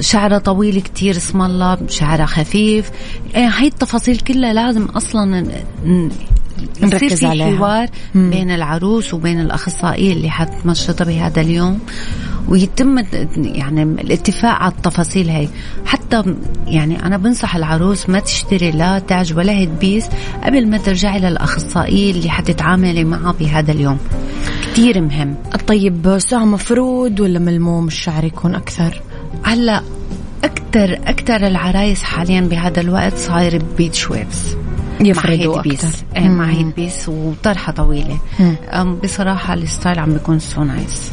[0.00, 2.90] شعرها طويل كتير اسم الله شعرها خفيف
[3.34, 5.46] هي التفاصيل كلها لازم أصلا
[6.82, 7.56] نركز في عليها.
[7.56, 8.30] حوار مم.
[8.30, 11.78] بين العروس وبين الأخصائية اللي حتنشطها بهذا اليوم.
[12.48, 12.98] ويتم
[13.36, 15.48] يعني الاتفاق على التفاصيل هي
[15.86, 16.22] حتى
[16.66, 20.06] يعني أنا بنصح العروس ما تشتري لا تاج ولا هيد بيس
[20.44, 23.98] قبل ما ترجعي للاخصائيه اللي حتتعاملي معها بهذا اليوم.
[24.62, 25.34] كتير مهم.
[25.66, 29.02] طيب سهى مفرود ولا ملموم الشعر يكون أكثر؟
[29.42, 29.82] هلأ
[30.44, 34.56] أكثر أكثر العرايس حاليا بهذا الوقت صاير beach waves.
[35.00, 36.04] يفردوا head piece.
[36.16, 36.44] إيه مع.
[36.44, 38.18] head piece وطرحة طويلة.
[39.02, 41.12] بصراحة ال style عم بيكون so nice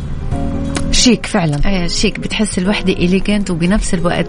[0.94, 1.60] chic فعلا.
[1.66, 2.20] إيه شيك.
[2.20, 4.28] بتحس الوحدة elegant وبنفس الوقت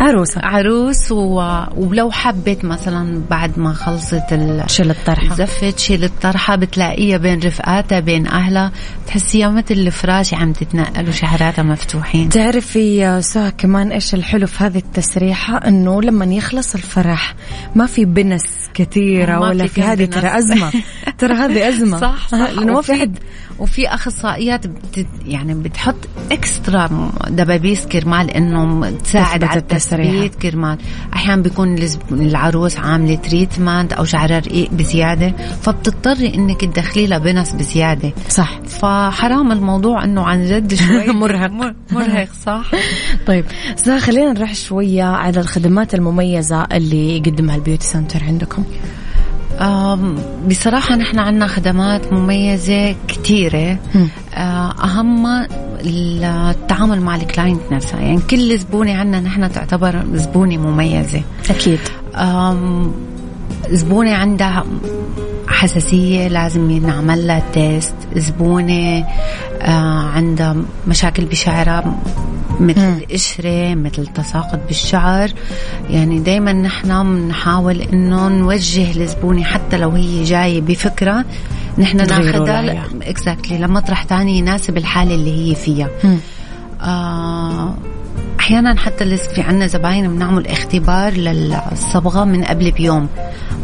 [0.00, 0.40] عروسة.
[0.44, 1.34] عروس و...
[1.76, 4.64] ولو حبت مثلا بعد ما خلصت ال...
[4.70, 5.34] شيل الطرحة.
[5.34, 8.72] زفت شيل الطرحة بتلاقيها بين رفقاتها بين أهلها.
[9.06, 12.28] تحسيها مثل الفراشة عم تتنقل وشعراتها مفتوحين.
[12.28, 17.34] تعرفي سهى كمان إيش الحلو في هذه التسريحة؟ إنه لما يخلص الفرح
[17.74, 18.42] ما في بنس
[18.74, 20.04] كثيرة ما ولا في في هذه.
[20.04, 20.72] ترى أزمة.
[21.18, 21.98] ترى هذه أزمة.
[22.08, 22.38] صح صح.
[22.38, 23.18] لأنه ما في وفي- حد.
[23.58, 25.99] وفي أخصائيات بت يعني بتحط
[26.32, 29.58] extra دبابيس كرمال إنه تساعد على.
[29.60, 30.78] التثبيت كرمال.
[31.14, 31.76] أحيانا بيكون
[32.10, 35.32] العروس عاملة treatment أو شعرها رقيق بزيادة
[35.62, 38.12] فبتضطري إنك تدخلي لها بنس بزيادة.
[38.28, 38.60] صح.
[38.68, 41.50] فحرام الموضوع إنه عن جد شوي مرهق.
[41.50, 42.70] مر- مرهق صح؟
[43.26, 43.44] طيب
[43.76, 48.64] سهى خلينا نروح شوية على الخدمات المميزة اللي يقدمها ال beauty center عندكم.
[50.48, 54.08] بصراحة نحن عنا خدمات مميزة كثيرة مم.
[54.84, 55.46] أهم
[55.84, 58.00] التعامل مع ال client نفسها.
[58.00, 61.22] يعني كل زبونة عنا نحن تعتبر زبونة مميزة.
[61.50, 61.78] أكيد.
[63.70, 64.64] زبونة عندها
[65.48, 69.04] حساسية لازم ينعمل لها test زبونة
[69.62, 70.56] آه عندها
[70.88, 71.94] مشاكل بشعرها.
[72.60, 72.80] مثل.
[72.80, 75.30] القشرة مثل تساقط بالشعر
[75.90, 81.24] يعني دايما نحن بنحاول إنه نوجه الزبونة حتى لو هي جاية بفكرة
[81.78, 82.84] نحن ناخذها.
[83.02, 85.88] اكزاكتلي لمطرح تاني يناسب الحالة اللي هي فيها.
[86.82, 87.74] آه،
[88.50, 93.08] أحيانا حتى لسه في عنا زباين بنعمل اختبار للصبغة من قبل بيوم.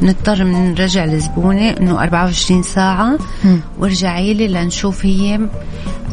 [0.03, 3.19] بنضطر نرجع لزبونة إنه 24 ساعة.
[3.79, 5.41] وارجعي لي لنشوف هي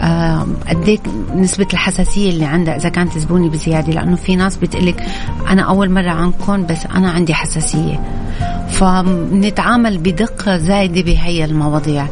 [0.02, 1.00] آه، قد إيه
[1.36, 3.94] نسبة الحساسية اللي عندها إذا كانت زبونة بزيادة.
[3.94, 5.04] لأنه في ناس بتقلك
[5.50, 8.00] أنا أول مرة عندكم بس أنا عندي حساسية.
[8.70, 12.08] فبنتعامل بدقة زايدة بهي المواضيع.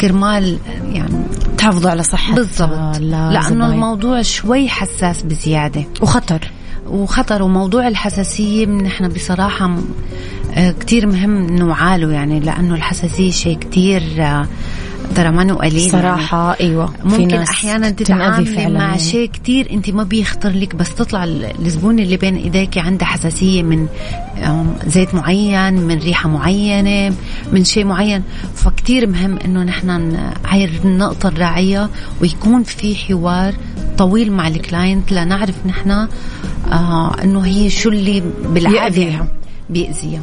[0.00, 0.58] كرمال
[0.92, 1.14] يعني
[1.58, 2.98] تحافظوا على صحة بالضبط.
[2.98, 3.62] لأنه الزباين.
[3.62, 5.84] الموضوع شوي حساس بزيادة.
[6.00, 6.50] وخطر.
[6.88, 9.84] وخطر وموضوع الحساسية نحن بصراحة م-
[10.54, 14.46] آه، كتير مهم نوعاله يعني لأنه الحساسية شيء كتير آه،
[15.14, 18.98] ترى ما قليل صراحة يعني أيوة ممكن أحيانا تتعاملي مع يعني.
[18.98, 23.86] شيء كتير أنت ما بيخطر لك بس تطلع الزبون اللي بين إيديك عنده حساسية من
[24.86, 27.16] زيت معين من ريحة معينة
[27.52, 28.22] من شيء معين.
[28.54, 31.90] فكتير مهم أنه نحن هاي النقطة الراعية
[32.20, 33.54] ويكون في حوار
[33.98, 36.08] طويل مع ال client لنعرف نحن
[36.72, 39.26] آه إنه هي شو اللي بالعادة.
[39.70, 40.20] بيأذيها.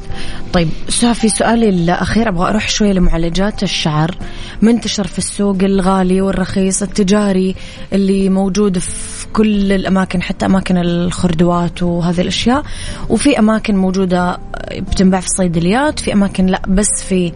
[0.53, 4.17] طيب سافي سؤالي الأخير أبغى أروح شوية لمعالجات الشعر.
[4.61, 7.55] منتشر في السوق الغالي والرخيص التجاري
[7.93, 12.63] اللي موجود في كل الأماكن حتى أماكن الخردوات وهذه الأشياء.
[13.09, 14.39] وفي أماكن موجودة
[14.77, 17.33] بتنباع في الصيدليات في أماكن لا بس في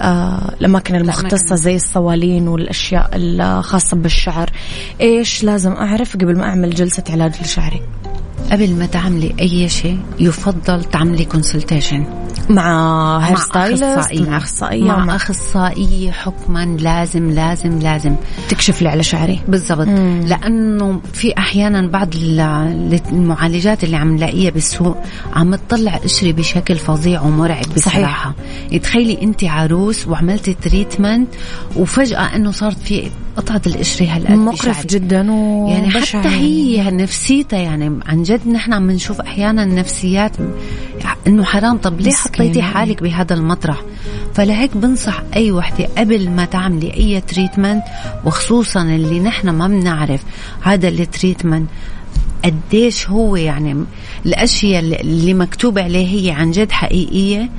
[0.00, 0.94] آه الأماكن.
[0.94, 4.50] المختصة زي الصوالين والأشياء الخاصة بالشعر.
[5.00, 7.82] إيش لازم أعرف قبل ما أعمل جلسة علاج لشعري؟
[8.54, 14.84] قبل ما تعملي أي شيء يفضل تعملي consultation مع hair stylist مع أخصائية.
[14.84, 18.14] مع, اخصائيه حكما لازم لازم لازم.
[18.48, 19.40] تكشف لي على شعري.
[19.48, 19.88] بالضبط.
[20.28, 22.14] لأنه في أحيانا بعض
[23.12, 24.96] المعالجات اللي عم نلاقيها بالسوق
[25.34, 28.34] عم تطلع قشري بشكل فظيع ومرعب بصراحة.
[28.70, 28.78] صحيح.
[28.82, 31.28] تخيلي أنت عروس وعملتي treatment
[31.76, 38.00] وفجأة إنه صارت في قطعة القشرة هالقد مقرف جدا و يعني حتى هي نفسيتها يعني
[38.06, 40.32] عن جد نحن عم نشوف أحيانا نفسيات
[41.26, 41.78] إنه حرام.
[41.78, 43.82] طب ليه حطيتي حالك بهذا المطرح.
[44.34, 47.82] فلهيك بنصح أي وحدة قبل ما تعملي أي treatment
[48.24, 50.22] وخصوصا اللي نحن ما بنعرف
[50.62, 51.68] هذا ال treatment
[52.44, 53.84] قديش هو يعني
[54.26, 57.50] الأشياء اللي مكتوب عليه هي عن جد حقيقية.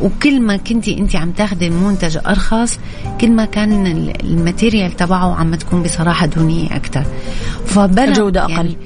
[0.00, 2.78] وكل ما كنتي انت عم تاخذي المنتج أرخص
[3.20, 3.86] كل ما كان
[4.24, 7.04] ال material تبعه عم تكون بصراحة دونية أكثر
[7.66, 8.50] فبلا جوده أقل.
[8.50, 8.76] يعني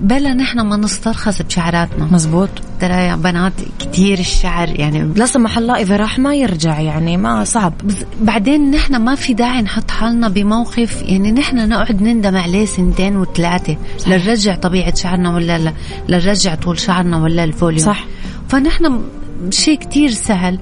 [0.00, 2.04] بلا نحن ما نسترخص بشعراتنا.
[2.04, 2.48] مزبوط.
[2.80, 7.44] ترى يا بنات كتير الشعر يعني لا سمح الله إذا راح ما يرجع يعني ما
[7.44, 7.72] صعب.
[8.20, 13.76] بعدين نحن ما في داعي نحط حالنا بموقف يعني نحن نقعد نندم عليه سنتين وثلاثة؟
[14.06, 15.72] لنرجع طبيعة شعرنا ولا لا؟
[16.08, 18.04] لنرجع طول شعرنا ولا ال volume صح.
[18.48, 19.02] فنحن
[19.50, 20.58] شيء كتير سهل.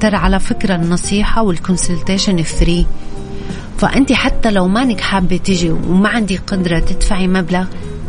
[0.00, 2.86] ترى على فكرة النصيحة وال consultation free
[3.78, 7.64] فأنت حتى لو مانك حابة تجي وما عندي قدرة تدفعي مبلغ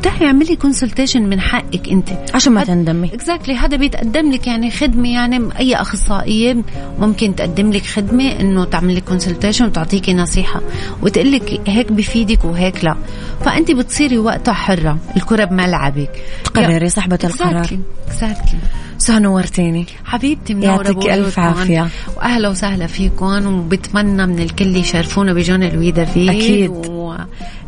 [0.06, 2.10] تعي اعملي كونسلتيشن من حقك انت.
[2.34, 3.14] عشان ما تندمي.
[3.14, 6.58] exactly هذا بيتقدم لك يعني خدمة يعني أي أخصائية
[7.00, 10.62] ممكن تقدم لك خدمة إنه تعمل لك consultation وتعطيكي نصيحة.
[11.02, 12.96] وتقول لك هيك بفيدك وهيك لا.
[13.46, 14.98] فأنت بتصيري وقتها حرة.
[15.18, 16.10] الكرة بملعبك.
[16.44, 17.68] تقرري صاحبه القرار.
[18.08, 18.60] exactly
[18.98, 19.86] سهى نورتيني.
[20.06, 21.88] حبيبتي منورة يعطيك ألف عافية.
[22.18, 23.46] وأهلا وسهلا فيكم.
[23.46, 26.72] وبتمنى من الكل يشرفونا بجون لوي ديفيد أكيد.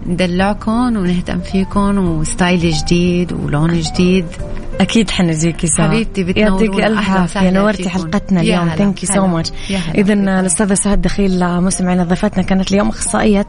[0.05, 4.25] وندلعكم ونهتم فيكم و style جديد ولون جديد.
[4.81, 5.85] أكيد حنجيكي سوا.
[5.85, 7.49] حبيبتي يعطيك ألف عافية.
[7.49, 8.69] نورتي حلقتنا اليوم.
[8.69, 9.51] thank you so much
[9.95, 13.47] اذا الاستاذه سهد دخيل مستمعينا ضيفتنا كانت اليوم أخصائية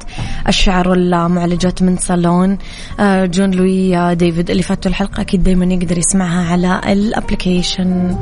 [0.48, 2.58] الشعر والمعالجات من صالون.
[3.00, 5.20] آه، جون لوي آه، ديفيد اللي فاتوا الحلقة.
[5.20, 8.18] أكيد دائما يقدر يسمعها على الابلكيشن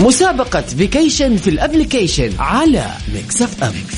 [0.00, 3.94] مسابقة فيكيشن في الابلكيشن على ميكس اف ام, ميكس.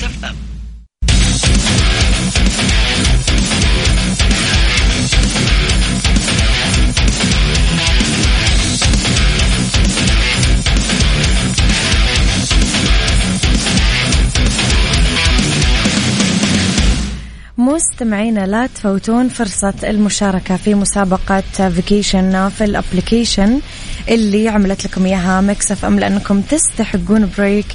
[17.59, 21.41] مستمعينا لا تفوتون فرصة المشاركة في مسابقة
[21.71, 23.61] vacation في ال application
[24.09, 27.67] اللي عملت لكم إياها ميكس اف ام لأنكم تستحقون break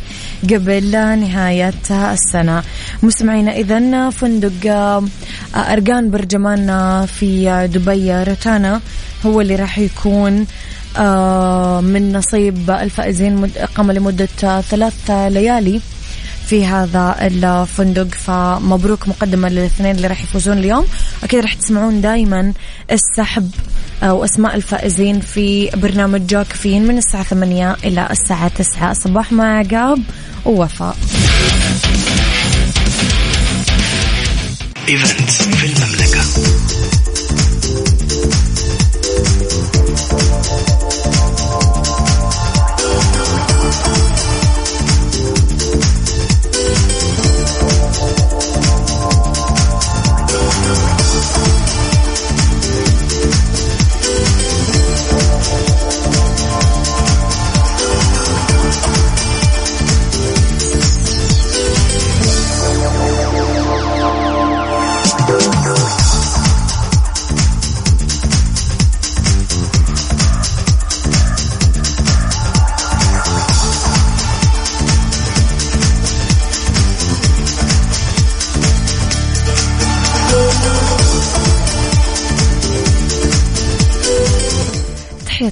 [0.43, 2.63] قبل نهاية السنة.
[3.03, 5.03] مستمعينا اذا فندق آه،
[5.55, 8.81] ارقان برجمان في دبي روتانا
[9.25, 10.45] هو اللي راح يكون
[10.97, 15.81] آه، من نصيب الفائزين إقامة لمدة ثلاث ليالي
[16.47, 18.07] في هذا الفندق.
[18.07, 20.85] فمبروك مقدمة للاثنين اللي راح يفوزون اليوم.
[21.23, 22.53] أكيد راح تسمعون دائما
[22.91, 23.51] السحب
[24.03, 29.99] أو أسماء الفائزين في برنامج جاكفين من الساعة 8 إلى الساعة 9 الصباح مع عقاب
[30.45, 30.95] ووفاء.
[34.89, 36.90] ايفنت في المملكة.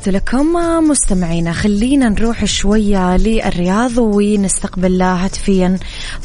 [0.10, 0.54] لكم
[0.90, 1.54] مستمعينا.
[1.54, 5.78] خلينا نروح شوية للرياض ونستقبل هاتفيا.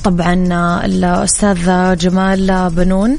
[0.05, 0.35] طبعا
[0.85, 3.19] الأستاذ جمال بنون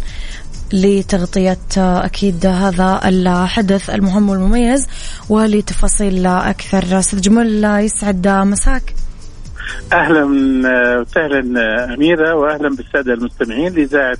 [0.73, 4.87] لتغطية أكيد هذا الحدث المهم والمميز
[5.29, 6.99] ولتفاصيل أكثر.
[6.99, 8.93] أستاذ جمال يسعد مساك.
[9.93, 10.23] أهلا
[11.01, 11.39] وسهلا
[11.93, 14.17] أميرة وأهلا بالسادة المستمعين لإذاعة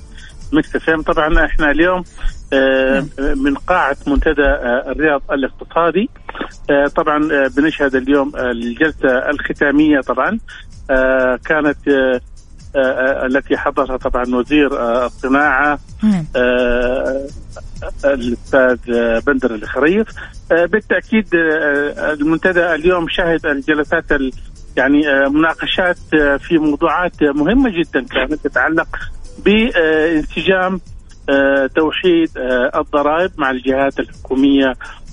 [0.52, 0.76] مكس
[1.06, 2.04] طبعا إحنا اليوم
[2.52, 6.10] آه، من قاعة منتدى آه، الرياض الاقتصادي.
[6.70, 10.38] آه، طبعا بنشهد اليوم الجلسة الختامية طبعا.
[11.44, 11.78] كانت
[13.24, 14.68] التي حضرها طبعا وزير
[15.06, 15.78] الصناعة
[18.04, 18.76] الأستاذ
[19.20, 20.06] بندر الخريف.
[20.50, 21.28] بالتأكيد
[21.98, 24.04] المنتدى اليوم شهد الجلسات
[24.76, 25.98] يعني مناقشات
[26.40, 28.88] في موضوعات مهمة جدا كانت تتعلق
[29.44, 30.80] بانسجام
[31.28, 34.72] آه، توحيد آه، الضرائب مع الجهات الحكومية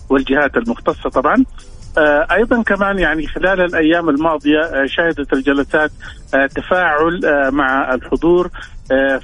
[0.09, 1.45] والجهات المختصة طبعا.
[1.97, 5.91] آه، أيضا كمان يعني خلال الأيام الماضية شهدت الجلسات
[6.55, 7.21] تفاعل
[7.51, 8.49] مع الحضور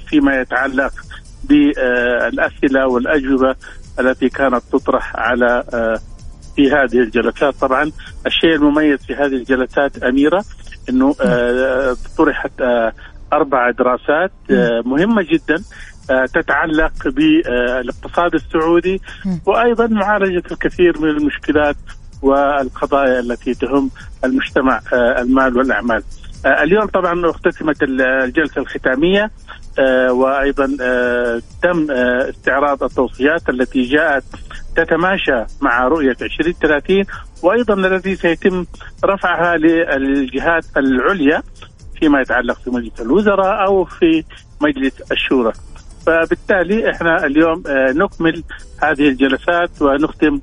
[0.06, 0.92] فيما يتعلق
[1.44, 3.54] بالأسئلة والأجوبة
[4.00, 5.64] التي كانت تطرح على
[6.56, 7.54] في هذه الجلسات.
[7.54, 7.92] طبعا
[8.26, 10.44] الشيء المميز في هذه الجلسات أميرة
[10.88, 11.14] إنه
[12.18, 12.52] طرحت
[13.32, 14.32] أربع دراسات
[14.84, 15.62] مهمة جدا
[16.10, 19.00] آه، تتعلق بالاقتصاد السعودي
[19.46, 21.76] وأيضا معالجة الكثير من المشكلات
[22.22, 23.90] والقضايا التي تهم
[24.24, 26.02] المجتمع آه، المال والأعمال.
[26.46, 29.30] آه، اليوم طبعا اختتمت الجلسة الختامية
[30.10, 30.66] وأيضا
[31.62, 34.24] تم استعراض التوصيات التي جاءت
[34.76, 37.04] تتماشى مع رؤية 2030
[37.42, 38.66] وأيضا التي سيتم
[39.04, 41.42] رفعها للجهات العليا.
[42.00, 44.24] فيما يتعلق في مجلس الوزراء أو في
[44.60, 45.52] مجلس الشورى.
[46.06, 48.42] فبالتالي إحنا اليوم آه، نكمل
[48.82, 50.40] هذه الجلسات ونختم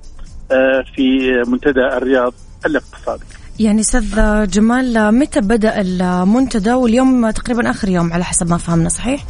[0.51, 2.33] آه، في منتدى الرياض
[2.65, 3.23] الاقتصادي.
[3.59, 9.23] يعني أستاذ جمال متى بدأ المنتدى واليوم تقريبا آخر يوم على حسب ما فهمنا صحيح؟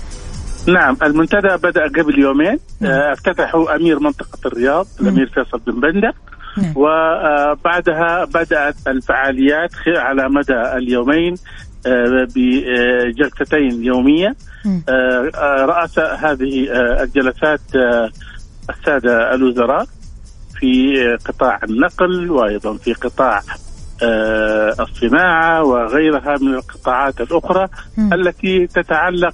[0.67, 2.91] نعم المنتدى بدأ قبل يومين نعم.
[2.91, 6.13] آه، افتتحوا أمير منطقة الرياض الأمير فيصل بن بنده
[6.57, 6.73] نعم.
[6.75, 11.35] وبعدها بدأت الفعاليات على مدى اليومين
[12.35, 14.35] بجلستين يومية.
[14.89, 17.61] آه، آه، رأس هذه آه، الجلسات
[18.69, 19.85] السادة الوزراء
[20.59, 23.41] في قطاع النقل وأيضا في قطاع
[24.79, 27.67] الصناعة وغيرها من القطاعات الأخرى
[28.13, 29.33] التي تتعلق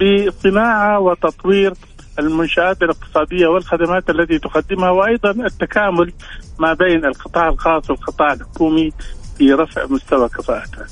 [0.00, 1.72] بصناعة وتطوير
[2.18, 6.12] المنشآت الاقتصادية والخدمات التي تقدمها وأيضا التكامل
[6.58, 8.92] ما بين القطاع الخاص والقطاع الحكومي
[9.38, 10.86] في رفع مستوى كفاءتها.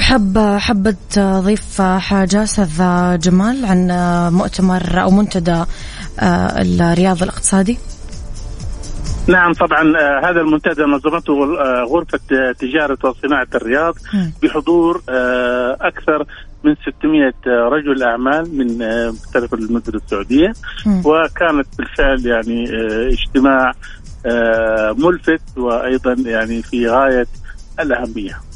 [0.00, 2.78] حب حبت تضيف حاجة أستاذ
[3.18, 3.88] جمال عن
[4.32, 5.64] مؤتمر أو منتدى
[6.20, 7.78] آه، الرياض الاقتصادي؟
[9.28, 12.20] نعم طبعا آه، هذا المنتدى نظمته آه، غرفة
[12.52, 13.94] تجارة وصناعة الرياض
[14.42, 15.02] بحضور
[15.80, 16.26] أكثر
[16.64, 18.78] من 600 رجل أعمال من
[19.08, 20.52] مختلف المدن السعودية.
[21.04, 22.64] وكانت بالفعل يعني
[23.12, 23.72] اجتماع
[24.92, 27.26] ملفت وأيضا يعني في غاية
[27.80, 28.53] الأهمية.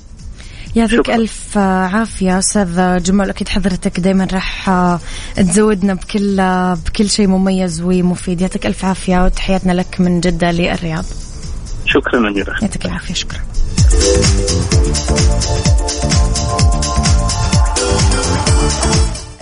[0.76, 3.30] يعطيك ألف عافية أستاذ جمال.
[3.30, 4.70] أكيد حضرتك دايما راح
[5.36, 6.36] تزودنا بكل
[6.86, 8.40] بكل شيء مميز ومفيد.
[8.40, 11.04] يعطيك ألف عافية وتحياتنا لك من جدة للرياض.
[11.86, 13.14] شكرا أميرة يعطيك العافية.
[13.14, 13.38] شكرا.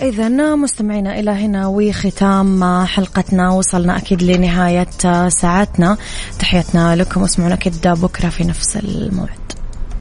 [0.01, 3.49] إذا مستمعينا إلى هنا وختام حلقتنا.
[3.49, 4.87] وصلنا أكيد لنهاية
[5.29, 5.97] ساعتنا.
[6.39, 7.21] تحياتنا لكم.
[7.21, 9.46] واسمعونا أكيد بكرة في نفس الموعد.